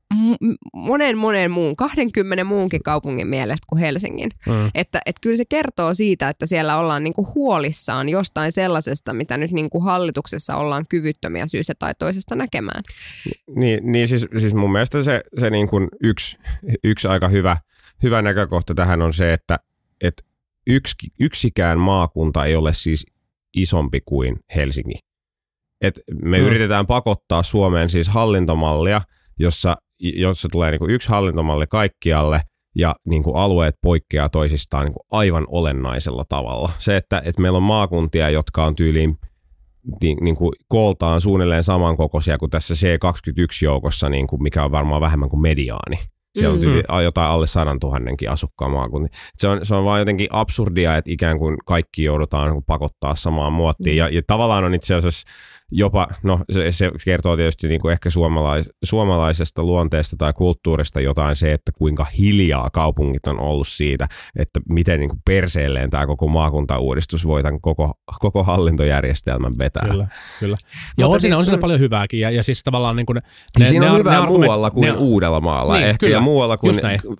[0.74, 4.30] monen monen muun, 20 muunkin kaupungin mielestä kuin Helsingin.
[4.46, 4.70] Mm.
[4.74, 9.50] Että, että kyllä se kertoo siitä, että siellä ollaan niinku huolissaan jostain sellaisesta, mitä nyt
[9.50, 12.82] niinku hallituksessa ollaan kyvyttömiä syystä tai toisesta näkemään.
[13.56, 16.38] Niin, niin siis, siis mun mielestä se, se niin kuin yksi,
[16.85, 17.56] yksi aika hyvä,
[18.02, 19.59] hyvä näkökohta tähän on se, että,
[20.00, 20.22] että
[20.66, 23.06] yksi, yksikään maakunta ei ole siis
[23.56, 24.98] isompi kuin Helsinki.
[25.80, 26.44] Et me Mm.
[26.44, 29.02] yritetään pakottaa Suomeen siis hallintomallia,
[29.38, 32.40] jossa, jossa tulee niin kuin yksi hallintomalli kaikkialle
[32.78, 36.70] ja niin kuin alueet poikkeaa toisistaan niin kuin aivan olennaisella tavalla.
[36.78, 39.18] Se, että, että meillä on maakuntia, jotka on tyyliin
[40.00, 45.28] niin, niin kuin kooltaan suunnilleen samankokoisia kuin tässä C21-joukossa, niin kuin mikä on varmaan vähemmän
[45.28, 45.98] kuin mediaani.
[46.38, 46.64] Siellä on Mm.
[46.64, 49.18] tyyli, jotain alle sadan tuhannenkin asukkaan maakuntia.
[49.36, 53.52] Se on, se on vaan jotenkin absurdia, että ikään kuin kaikki joudutaan niin pakottaa samaan
[53.52, 53.94] muottiin.
[53.94, 53.98] Mm.
[53.98, 55.28] Ja, ja tavallaan on itse asiassa
[55.72, 61.37] jopa, no se, se kertoo tietysti niin kuin ehkä suomalais, suomalaisesta luonteesta tai kulttuurista jotain
[61.37, 64.07] se, että kuinka hiljaa kaupungit on ollut siitä,
[64.38, 69.88] että miten niin kuin perseelleen tämä koko maakuntauudistus voi tämän koko, koko hallintojärjestelmän vetää.
[69.88, 70.07] Kyllä,
[70.40, 70.57] kyllä.
[70.98, 73.14] Ja Mutta on, siinä, siis- on siinä paljon hyvääkin, ja, ja siis tavallaan niin kuin
[73.14, 73.20] ne,
[73.59, 76.16] Siis siinä on ar- hyvää argument- muualla kuin ne- Uudellamaalla Niin, ehkä kyllä.
[76.16, 76.74] ja muualla kuin.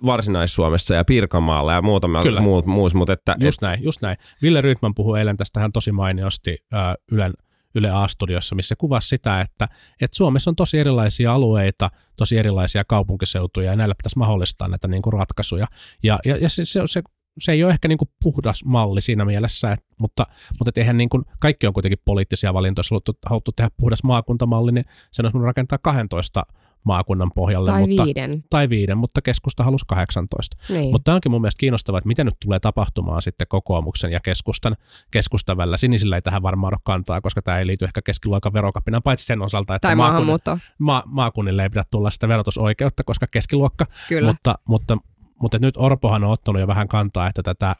[0.05, 2.41] Varsinais-Suomessa ja Pirkanmaalla ja muutama Kyllä.
[2.41, 4.17] muut, muus, mutta että Just näin, just näin.
[4.41, 7.33] Ville Rydman puhui eilen tästä hän tosi mainiosti ää, Ylen,
[7.77, 9.67] Yle A-studiossa, missä kuvasi sitä, että,
[10.01, 15.01] että Suomessa on tosi erilaisia alueita, tosi erilaisia kaupunkiseutuja, ja näillä pitäisi mahdollistaa näitä niin
[15.01, 15.67] kuin ratkaisuja.
[16.03, 17.01] Ja, ja, ja se, se, se,
[17.39, 20.25] se ei ole ehkä niin kuin puhdas malli siinä mielessä, että, mutta,
[20.59, 24.03] mutta et eihän niin kuin, kaikki on kuitenkin poliittisia valintoja, jos haluttu, haluttu tehdä puhdas
[24.03, 26.43] maakuntamalli, niin sen olisi rakentaa 12
[26.87, 27.71] maakunnan pohjalle.
[27.71, 28.43] Tai mutta, viiden.
[28.49, 30.57] Tai viiden, mutta keskusta halusi 18.
[30.69, 30.91] Niin.
[30.91, 34.75] Mutta tämä onkin mun mielestä kiinnostavaa, että mitä nyt tulee tapahtumaan sitten kokoomuksen ja keskustan,
[35.11, 35.77] keskustan välillä.
[35.77, 39.41] Sinisillä ei tähän varmaan ole kantaa, koska tämä ei liity ehkä keskiluokan verokapinaan, paitsi sen
[39.41, 43.85] osalta, että tai maakunn- maahanmuutto, ma- maakunnille ei pidä tulla sitä verotusoikeutta, koska keskiluokka.
[44.09, 44.27] kyllä.
[44.27, 44.97] Mutta, mutta,
[45.41, 47.75] mutta nyt Orpohan on ottanut jo vähän kantaa, että tätä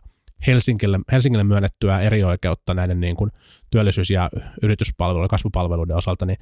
[0.47, 3.31] Helsingille, Helsingille myönnettyä erioikeutta näiden niin kuin
[3.69, 4.29] työllisyys- ja
[4.61, 6.37] yrityspalveluiden, kasvupalveluiden osalta, niin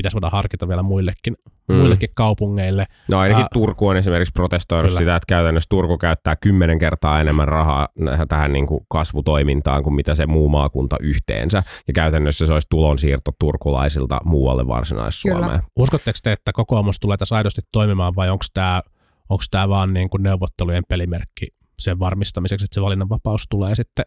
[0.00, 1.34] pitäisi voida harkita vielä muillekin,
[1.68, 1.76] Mm.
[1.76, 2.86] muillekin kaupungeille.
[3.10, 4.98] No ainakin Ää, Turku on esimerkiksi protestoinut Kyllä.
[4.98, 7.88] sitä, että käytännössä Turku käyttää kymmenen kertaa enemmän rahaa
[8.28, 11.62] tähän niin kuin kasvutoimintaan kuin mitä se muu maakunta yhteensä.
[11.88, 15.62] Ja käytännössä se olisi tulonsiirto turkulaisilta muualle Varsinais-Suomeen.
[15.76, 18.82] Uskotteko te, että kokoomus tulee tässä aidosti toimimaan vai onko tämä
[19.28, 24.04] onko tämä vaan niin kuin neuvottelujen pelimerkki sen varmistamiseksi, että se valinnanvapaus tulee sitten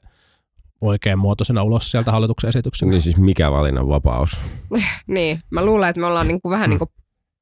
[0.84, 2.90] oikein muotoisena ulos sieltä hallituksen esityksen?
[2.90, 4.38] Niin siis mikä valinnanvapaus?
[5.08, 6.88] Niin, mä luulen, että me ollaan niinku vähän niinku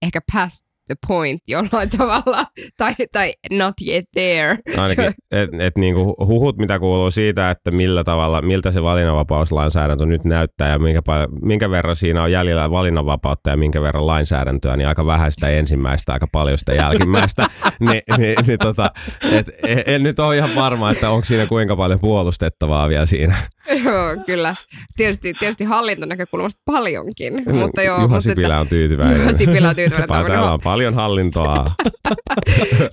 [0.02, 2.46] ehkä past the point jollain tavalla,
[2.78, 4.58] tai, tai not yet there.
[4.78, 10.24] Ainakin, että et niinku huhut, mitä kuuluu siitä, että millä tavalla, miltä se valinnanvapauslainsäädäntö nyt
[10.24, 11.02] näyttää ja minkä,
[11.42, 16.14] minkä verran siinä on jäljellä valinnanvapautta ja minkä verran lainsäädäntöä, niin aika vähän sitä ensimmäistä,
[16.14, 17.48] aika paljon sitä jälkimmäistä.
[17.80, 18.92] Ni, ni, ni, tota,
[19.32, 23.36] et, en, en nyt ole ihan varma, että onko siinä kuinka paljon puolustettavaa vielä siinä.
[23.86, 24.56] Joo, kyllä.
[24.96, 27.96] Tietysti, tietysti hallintonäkökulmasta paljonkin, mutta joo.
[27.96, 29.20] Juha mutta Sipilä on tyytyväinen.
[29.20, 30.10] Juha Sipilä on tyytyväinen.
[30.10, 31.66] Täällä on paljon hallintoa.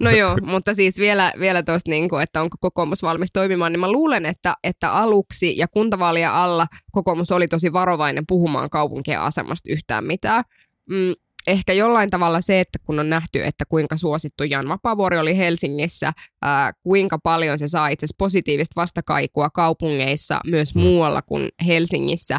[0.01, 3.81] No joo, mutta siis vielä, vielä tuosta, niin kuin, että onko kokoomus valmis toimimaan, niin
[3.81, 9.73] mä luulen, että, että aluksi ja kuntavaalien alla kokoomus oli tosi varovainen puhumaan kaupunkien asemasta
[9.73, 10.45] yhtään mitään.
[10.91, 11.13] Mm,
[11.49, 16.13] ehkä jollain tavalla se, että kun on nähty, että kuinka suosittu Jan Vapaavuori oli Helsingissä,
[16.43, 20.81] ää, kuinka paljon se saa itse asiassa positiivista vastakaikua kaupungeissa myös Mm.
[20.81, 22.39] muualla kuin Helsingissä,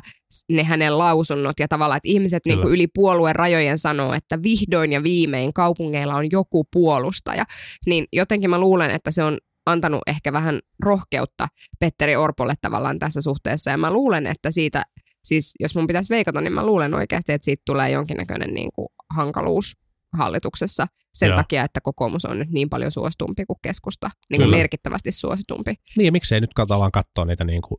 [0.51, 4.93] ne hänen lausunnot ja tavallaan, että ihmiset niin kuin yli puolueen rajojen sanoo, että vihdoin
[4.93, 7.43] ja viimein kaupungeilla on joku puolustaja,
[7.85, 11.47] niin jotenkin mä luulen, että se on antanut ehkä vähän rohkeutta
[11.79, 13.71] Petteri Orpolle tavallaan tässä suhteessa.
[13.71, 14.83] Ja mä luulen, että siitä
[15.23, 18.87] siis jos mun pitäisi veikata, niin mä luulen oikeasti, että siitä tulee jonkinnäköinen niin kuin
[19.15, 19.77] hankaluus
[20.17, 21.37] hallituksessa sen Joo.
[21.37, 25.73] takia, että kokoomus on nyt niin paljon suositumpi kuin keskusta, niin kuin merkittävästi suositumpi.
[25.97, 27.77] Niin, ja miksei nyt tavallaan katsoa niitä niin kuin,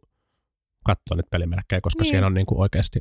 [0.84, 2.10] katsoa niitä pelimerkkejä, koska Niin.
[2.10, 3.00] siellä on niin kuin oikeasti,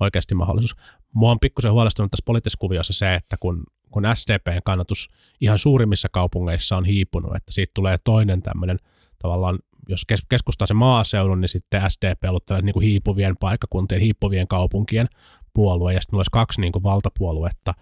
[0.00, 0.76] oikeasti mahdollisuus.
[1.14, 5.08] Mua on pikkusen huolestunut tässä poliittisessa kuviossa se, että kun, kun SDPn kannatus
[5.40, 8.78] ihan suurimmissa kaupungeissa on hiipunut, että siitä tulee toinen tämmöinen
[9.22, 13.36] tavallaan, jos kes- keskustaa se maaseudun, niin sitten SDP on ollut tällainen niin kuin hiipuvien
[13.40, 15.06] paikkakuntien, hiipuvien kaupunkien
[15.54, 17.74] puolue, ja sitten olisi kaksi niin kuin valtapuoluetta,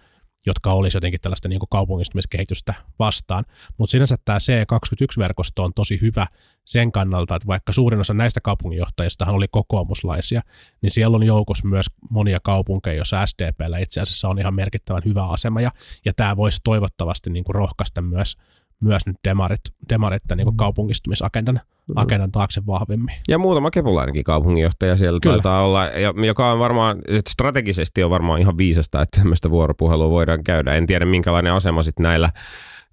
[0.45, 3.45] jotka olisi jotenkin tällaista niin kuin kaupungistumiskehitystä vastaan.
[3.77, 6.27] Mutta sinänsä tämä C21-verkosto on tosi hyvä
[6.65, 10.41] sen kannalta, että vaikka suurin osa näistä kaupunginjohtajistahan oli kokoomuslaisia,
[10.81, 15.27] niin siellä on joukossa myös monia kaupunkeja, joissa SDPllä itse asiassa on ihan merkittävän hyvä
[15.27, 15.71] asema, ja,
[16.05, 18.37] ja tämä voisi toivottavasti niin kuin rohkaista myös,
[18.81, 21.59] myös nyt demarit, demarit tämän niin kuin kaupungistumisagendan
[21.95, 23.15] agendan taakse vahvemmin.
[23.27, 25.35] Ja muutama kepulainenkin kaupunginjohtaja siellä Kyllä.
[25.35, 30.09] taitaa olla, ja- joka on varmaan, että strategisesti on varmaan ihan viisasta, että tämmöistä vuoropuhelua
[30.09, 30.73] voidaan käydä.
[30.73, 32.29] En tiedä, minkälainen asema sitten näillä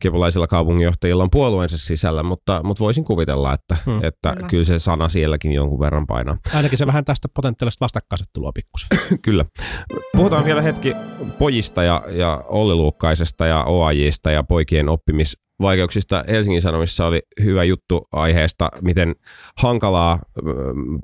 [0.00, 4.00] kepulaisilla kaupunginjohtajilla on puolueensa sisällä, mutta, mutta voisin kuvitella, että, Hmm.
[4.04, 4.48] että Kyllä.
[4.48, 6.36] kyllä se sana sielläkin jonkun verran painaa.
[6.54, 8.88] Ainakin se vähän tästä potentiaalista vastakkainasettelua pikkusen.
[9.22, 9.44] Kyllä.
[10.16, 10.94] Puhutaan vielä hetki
[11.38, 14.88] pojista ja, ja Olli Luukkaisesta ja OAJista ja poikien
[15.56, 16.24] oppimisvaikeuksista.
[16.28, 19.14] Helsingin Sanomissa oli hyvä juttu aiheesta, miten
[19.58, 20.18] hankalaa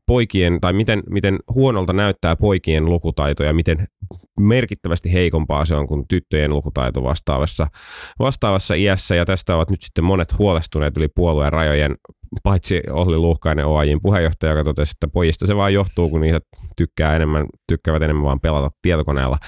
[0.06, 3.86] poikien, tai miten, miten huonolta näyttää poikien lukutaito ja miten
[4.40, 7.66] merkittävästi heikompaa se on kuin tyttöjen lukutaito vastaavassa,
[8.18, 9.14] vastaavassa iässä.
[9.14, 11.96] Ja tästä ovat nyt sitten monet huolestuneet yli puolueen rajojen,
[12.42, 16.40] paitsi Olli Luhkainen OAJin puheenjohtaja, joka totesi, että pojista se vaan johtuu, kun niitä
[16.76, 19.38] tykkää enemmän, tykkäävät enemmän vaan pelata tietokoneella.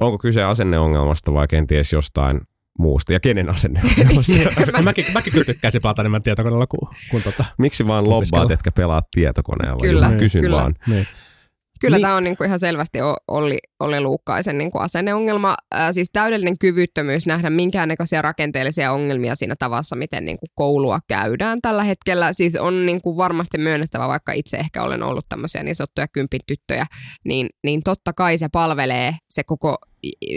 [0.00, 2.40] Onko kyse asenneongelmasta vai kenties jostain
[2.78, 3.12] muusta?
[3.12, 4.32] Ja kenen asenneongelmasta?
[4.76, 7.44] No, mäkin, mäkin kyllä tykkäisin pelata enemmän tietokoneella kuin, kuin tota.
[7.58, 9.80] Miksi vaan lobbaat, etkä pelaa tietokoneella?
[9.82, 10.56] Kyllä, Mä kysyn kyllä.
[10.56, 10.74] vaan.
[10.86, 11.06] Niin.
[11.80, 12.02] Kyllä Niin.
[12.02, 15.54] tämä on niinku ihan selvästi Olli, Olli Luukkaisen niinku asenneongelma.
[15.74, 21.84] Ää, siis täydellinen kyvyttömyys nähdä minkäännäköisiä rakenteellisia ongelmia siinä tavassa, miten niinku koulua käydään tällä
[21.84, 22.32] hetkellä.
[22.32, 26.86] Siis on niinku varmasti myönnettävä, vaikka itse ehkä olen ollut tämmöisiä niin sanottuja kympin tyttöjä,
[27.24, 29.76] niin, niin totta kai se palvelee se koko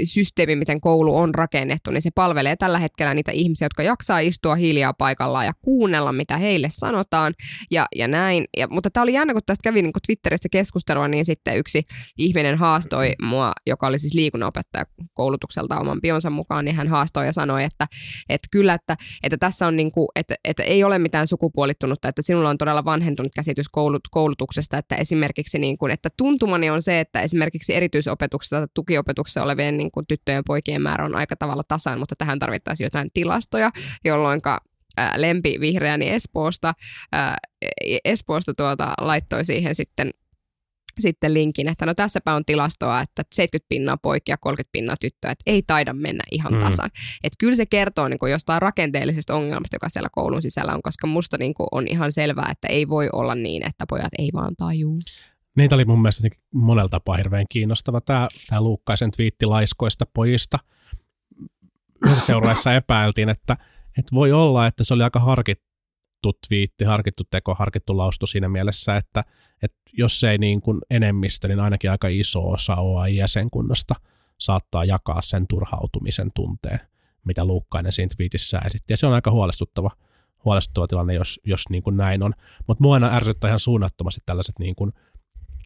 [0.04, 4.56] systeemi, miten koulu on rakennettu, niin se palvelee tällä hetkellä niitä ihmisiä, jotka jaksaa istua
[4.56, 7.34] hiljaa paikallaan ja kuunnella, mitä heille sanotaan
[7.72, 8.46] ja, ja näin.
[8.58, 11.82] Ja, mutta tämä oli jännä, kun tästä kävi niin Twitterissä keskustelua, niin sitten yksi
[12.18, 17.34] ihminen haastoi mua, joka oli siis liikunnanopettaja koulutukselta oman bionsa mukaan, niin hän haastoi ja
[17.34, 17.88] sanoi, että,
[18.30, 22.22] että kyllä, että, että tässä on niin kuin, että, että ei ole mitään sukupuolittunutta, että
[22.22, 27.00] sinulla on todella vanhentunut käsitys koulut, koulutuksesta, että esimerkiksi niin kuin, että tuntumani on se,
[27.00, 31.64] että esimerkiksi erityisopetuksessa tai tukiopetuksessa olevien niin kuin tyttöjen ja poikien määrä on aika tavalla
[31.68, 33.72] tasan, mutta tähän tarvittaisiin jotain tilastoja,
[34.06, 34.42] jolloin
[35.16, 36.74] lempi vihreäni Espoosta,
[37.12, 37.38] ää,
[38.06, 40.12] Espoosta tuota, laittoi siihen sitten
[41.00, 45.44] sitten linkin, että no tässäpä on tilastoa, että 70 pinnaa poikia, 30 pinnaa tyttöä, että
[45.46, 46.60] ei taida mennä ihan Mm.
[46.60, 46.90] tasan.
[47.24, 51.08] Että kyllä se kertoo niin kuin jostain rakenteellisesta ongelmasta, joka siellä koulun sisällä on, koska
[51.08, 54.56] musta niin kuin on ihan selvää, että ei voi olla niin, että pojat ei vaan
[54.56, 55.00] tajuu.
[55.60, 60.60] Niitä oli mun mielestä monella tapaa hirveän kiinnostava tämä, tämä Luukkaisen twiitti laiskoista pojista.
[62.06, 63.54] Yhdessä seuraessa epäiltiin, että,
[63.98, 68.98] että voi olla, että se oli aika harkittu twiitti, harkittu teko, harkittu laustu siinä mielessä,
[68.98, 69.24] että,
[69.64, 73.96] että jos ei niin kuin enemmistö, niin ainakin aika iso osa OAI-jäsenkunnasta
[74.38, 76.80] saattaa jakaa sen turhautumisen tunteen,
[77.26, 78.94] mitä Luukkainen siinä tweetissä esitti.
[78.94, 79.92] Ja se on aika huolestuttava,
[80.46, 82.34] huolestuttava tilanne, jos, jos niin kuin näin on.
[82.68, 84.92] Mutta mua aina ärsyttää ihan suunnattomasti tällaiset niin kuin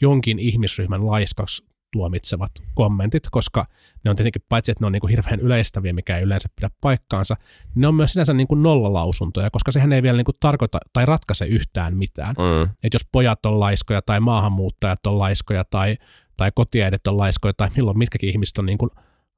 [0.02, 3.66] jonkin ihmisryhmän laiskaksi tuomitsevat kommentit, koska
[4.04, 6.70] ne on tietenkin, paitsi että ne on niin kuin hirveän yleistäviä, mikä ei yleensä pidä
[6.82, 7.36] paikkaansa,
[7.76, 10.80] niin ne on myös sinänsä niin kuin nollalausuntoja, koska sehän ei vielä niin kuin tarkoita
[10.94, 12.36] tai ratkaise yhtään mitään.
[12.38, 12.64] Mm.
[12.64, 15.98] Että jos pojat on laiskoja tai maahanmuuttajat on laiskoja tai,
[16.38, 18.92] tai kotiäidit on laiskoja tai milloin mitkäkin ihmiset on niin kuin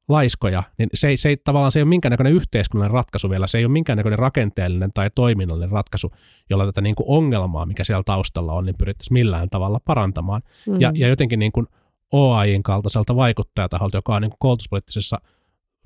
[0.07, 3.57] laiskoja, niin se ei, se ei tavallaan se ei ole minkäännäköinen yhteiskunnallinen ratkaisu vielä, se
[3.57, 6.09] ei ole minkäännäköinen rakenteellinen tai toiminnallinen ratkaisu,
[6.49, 10.41] jolla tätä niin kuin ongelmaa, mikä siellä taustalla on, niin pyrittäisiin millään tavalla parantamaan.
[10.67, 10.81] Mm.
[10.81, 11.67] Ja, ja jotenkin niin kuin
[12.11, 15.21] OAIin kaltaiselta vaikuttajataholta, joka on niin kuin koulutuspoliittisessa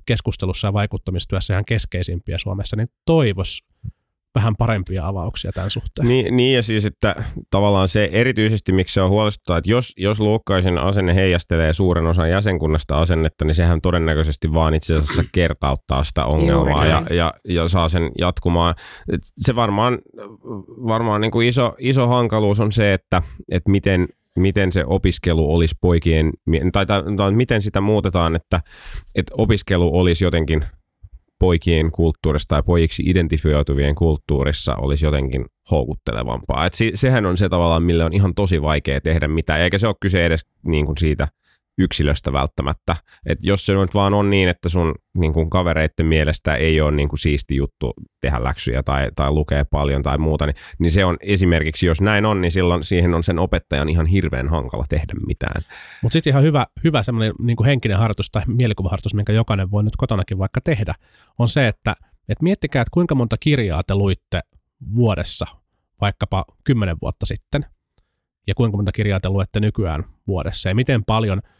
[0.06, 3.66] keskustelussa ja vaikuttamistyössä ihan keskeisimpiä Suomessa, niin toivoisi
[4.34, 6.08] vähän parempia avauksia tämän suhteen.
[6.08, 10.20] Niin, niin ja siis, että tavallaan se erityisesti, miksi se on huolestuttavaa, että jos, jos
[10.20, 16.24] Luukkaisen asenne heijastelee suuren osan jäsenkunnasta asennetta, niin sehän todennäköisesti vaan itse asiassa kertauttaa sitä
[16.24, 18.74] ongelmaa ja, ja, ja, saa sen jatkumaan.
[19.38, 19.98] Se varmaan,
[20.86, 25.74] varmaan niin kuin iso, iso hankaluus on se, että, että miten, miten se opiskelu olisi
[25.80, 26.30] poikien,
[26.72, 28.60] tai, tai, tai miten sitä muutetaan, että,
[29.14, 30.64] että opiskelu olisi jotenkin–
[31.40, 36.66] poikien kulttuurissa tai pojiksi identifioituvien kulttuurissa olisi jotenkin houkuttelevampaa.
[36.66, 39.86] Et se, sehän on se tavallaan, mille on ihan tosi vaikea tehdä mitään, eikä se
[39.86, 41.28] ole kyse edes niin kuin siitä
[41.80, 42.96] yksilöstä välttämättä.
[43.26, 46.90] Et jos se nyt vaan on niin, että sun niin kuin kavereiden mielestä ei ole
[46.90, 51.04] niin kuin siisti juttu tehdä läksyjä tai, tai lukea paljon tai muuta, niin, niin se
[51.04, 55.14] on esimerkiksi, jos näin on, niin silloin siihen on sen opettajan ihan hirveän hankala tehdä
[55.26, 55.62] mitään.
[56.02, 59.84] Mutta sitten ihan hyvä, hyvä semmoinen niin kuin henkinen harjoitus tai mielikuvaharjoitus, minkä jokainen voi
[59.84, 60.94] nyt kotonakin vaikka tehdä,
[61.38, 61.94] on se, että
[62.28, 64.40] et miettikää, että kuinka monta kirjaa te luitte
[64.94, 65.46] vuodessa
[66.00, 67.64] vaikkapa kymmenen vuotta sitten,
[68.46, 71.40] ja kuinka monta kirjaa te luette nykyään vuodessa, ja miten paljon–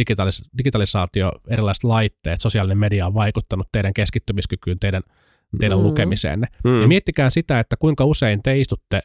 [0.00, 5.02] digitalis- digitalisaatio, erilaiset laitteet, sosiaalinen media on vaikuttanut teidän keskittymiskykyyn, teidän,
[5.60, 5.84] teidän mm.
[5.84, 6.46] lukemiseenne.
[6.64, 6.80] Mm.
[6.80, 9.00] Ja miettikää sitä, että kuinka usein te istutte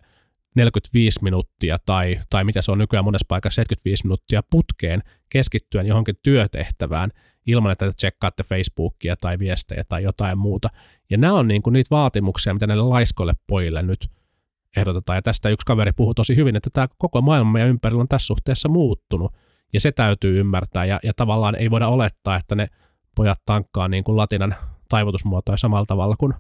[0.56, 6.16] 45 minuuttia tai, tai mitä se on nykyään monessa paikassa 75 minuuttia putkeen keskittyen johonkin
[6.24, 7.10] työtehtävään
[7.48, 10.70] ilman, että te tsekkaatte Facebookia tai viestejä tai jotain muuta.
[11.10, 14.08] Ja nämä on niin kuin niitä vaatimuksia, mitä näille laiskoille pojille nyt
[14.78, 15.18] ehdotetaan.
[15.18, 18.28] Ja tästä yksi kaveri puhui tosi hyvin, että tämä koko maailma ja ympärillä on tässä
[18.28, 19.34] suhteessa muuttunut.
[19.74, 22.68] Ja se täytyy ymmärtää ja, ja tavallaan ei voida olettaa, että ne
[23.16, 24.56] pojat tankkaa niin kuin latinan
[24.90, 26.34] taivutusmuotoja samalla tavalla kuin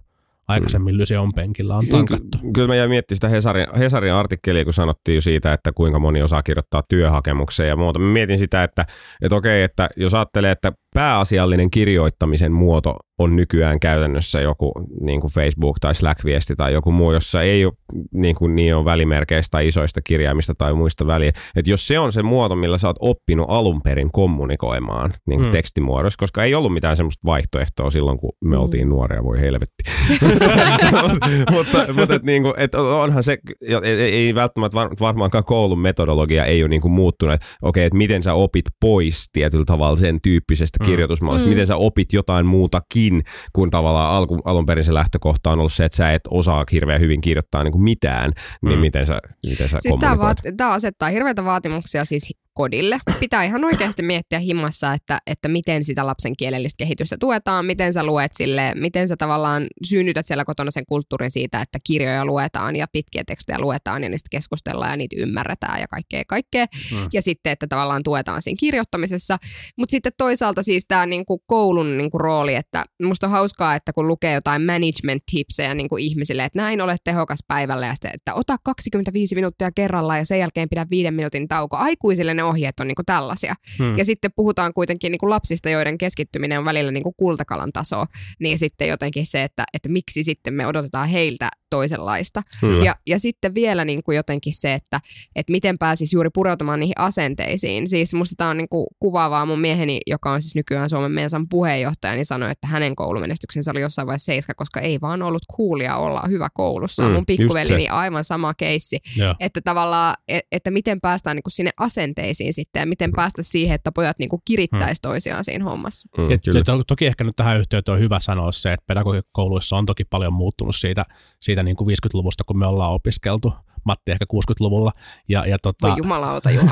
[0.47, 0.97] aikaisemmin mm.
[0.97, 2.37] Lyseon penkillä on tankattu.
[2.41, 5.99] Ky- kyllä mä jäin miettimään sitä Hesarin, Hesarin artikkelia, kun sanottiin jo siitä, että kuinka
[5.99, 7.99] moni osaa kirjoittaa työhakemuksen ja muuta.
[7.99, 8.85] Mä mietin sitä, että,
[9.21, 14.71] että okei, että jos ajattelee, että pääasiallinen kirjoittamisen muoto on nykyään käytännössä joku
[15.01, 17.73] niin kuin Facebook tai Slack-viesti tai joku muu, jossa ei ole
[18.13, 21.31] niin, kuin niin on välimerkeistä tai isoista kirjaimista tai muista väliä.
[21.55, 25.47] Että jos se on se muoto, millä sä oot oppinut alun perin kommunikoimaan niin kuin
[25.47, 25.51] mm.
[25.51, 28.61] tekstimuodossa, koska ei ollut mitään semmoista vaihtoehtoa silloin, kun me mm.
[28.61, 29.83] oltiin nuoria, voi helvetti.
[31.53, 33.37] mutta mutta et, niin kuin, et onhan se,
[33.83, 38.23] ei, ei välttämättä varmaankaan koulun metodologia ei ole niin kuin muuttunut, että okei, että miten
[38.23, 40.85] sä opit pois tietyllä tavalla sen tyyppisestä mm.
[40.85, 41.49] kirjoitusmallista, mm.
[41.49, 45.85] miten sä opit jotain muutakin, kun tavallaan alku, alun perin se lähtökohta on ollut se,
[45.85, 48.81] että sä et osaa hirveän hyvin kirjoittaa niin kuin mitään, niin mm.
[48.81, 52.99] miten sä, miten sä siis tämä, vaat- tämä asettaa hirveitä vaatimuksia siis kodille.
[53.19, 58.03] Pitää ihan oikeasti miettiä himmassa, että, että miten sitä lapsen kielellistä kehitystä tuetaan, miten sä
[58.03, 62.87] luet sille, miten sä tavallaan synnytät siellä kotona sen kulttuurin siitä, että kirjoja luetaan ja
[62.91, 66.65] pitkiä tekstejä luetaan ja niistä keskustellaan ja niitä ymmärretään ja kaikkea kaikkea.
[66.89, 67.09] Hmm.
[67.13, 69.37] Ja sitten, että tavallaan tuetaan siinä kirjoittamisessa.
[69.77, 74.07] Mutta sitten toisaalta siis tämä niinku koulun niinku rooli, että musta on hauskaa, että kun
[74.07, 78.55] lukee jotain management tipsejä niinku ihmisille, että näin olet tehokas päivällä ja sitten, että ota
[78.63, 81.77] 25 minuuttia kerralla ja sen jälkeen pidä viiden minuutin tauko.
[81.77, 83.55] Aikuisille ne ohjeet on niinku tällaisia.
[83.77, 83.97] Hmm.
[83.97, 88.05] Ja sitten puhutaan kuitenkin niinku lapsista, joiden keskittyminen on välillä niinku kultakalan taso,
[88.39, 92.41] niin sitten jotenkin se, että, että miksi sitten me odotetaan heiltä toisenlaista.
[92.85, 94.99] Ja, ja sitten vielä niin kuin jotenkin se, että,
[95.35, 97.89] että miten pääsisi juuri pureutumaan niihin asenteisiin.
[97.89, 101.49] Siis musta tämä on niin kuin kuvaavaa mun mieheni, joka on siis nykyään Suomen Mensan
[101.49, 105.95] puheenjohtaja, niin sanoi, että hänen koulumenestyksensä oli jossain vaiheessa seiska, koska ei vaan ollut kuulia
[105.95, 107.03] olla hyvä koulussa.
[107.03, 108.97] Mm, mun pikkuvelini aivan sama keissi.
[109.39, 113.75] Että tavallaan, et, että miten päästään niin kuin sinne asenteisiin sitten ja miten päästä siihen,
[113.75, 115.09] että pojat niin kuin kirittäisi mm.
[115.09, 116.09] toisiaan siinä hommassa.
[116.17, 119.85] Mm, et, to, toki ehkä nyt tähän yhteyteen on hyvä sanoa se, että pedagogikouluissa on
[119.85, 121.05] toki paljon muuttunut siitä,
[121.39, 123.53] siitä siitä niin kuin 50-luvusta, kun me ollaan opiskeltu.
[123.85, 124.91] Matti ehkä 60-luvulla.
[125.29, 125.87] Ja, ja tota...
[125.87, 126.71] Voi jumalauta, Juha.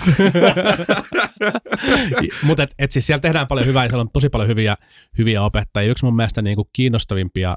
[2.44, 4.76] Mutta et, et siis siellä tehdään paljon hyvää ja siellä on tosi paljon hyviä,
[5.18, 5.92] hyviä opettajia.
[5.92, 7.56] Yksi mun mielestä niin kuin kiinnostavimpia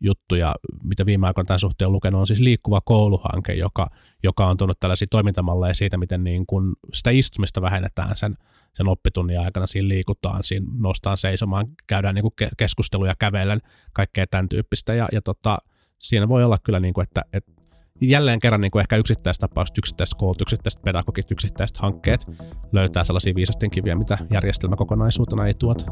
[0.00, 3.90] juttuja, mitä viime aikoina tämän suhteen on lukenut, on siis liikkuva kouluhanke, joka,
[4.22, 8.36] joka on tuonut tällaisia toimintamalleja siitä, miten niin kuin sitä istumista vähennetään sen,
[8.72, 9.66] sen oppitunnin aikana.
[9.66, 13.60] Siinä liikutaan, siinä nostaan seisomaan, käydään niin kuin keskusteluja kävellen,
[13.92, 14.94] kaikkea tämän tyyppistä.
[14.94, 15.58] Ja, ja tota,
[15.98, 17.52] siinä voi olla kyllä, niin kuin, että, että
[18.00, 22.26] jälleen kerran niin kuin ehkä yksittäistapaukset, yksittäiset koulut, yksittäiset pedagogit, yksittäiset hankkeet
[22.72, 25.84] löytää sellaisia viisasten kiviä, mitä järjestelmä kokonaisuutena ei tuota.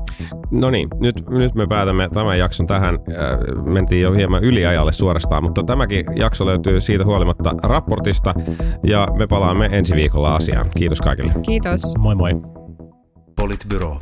[0.51, 2.95] No niin, nyt, nyt me päätämme tämän jakson tähän.
[2.95, 8.35] Äh, mentiin jo hieman yliajalle suorastaan, mutta tämäkin jakso löytyy siitä huolimatta raportista
[8.87, 10.67] ja me palaamme ensi viikolla asiaan.
[10.77, 11.33] Kiitos kaikille.
[11.43, 11.83] Kiitos.
[11.99, 12.33] Moi moi.
[13.41, 13.99] Politbyro.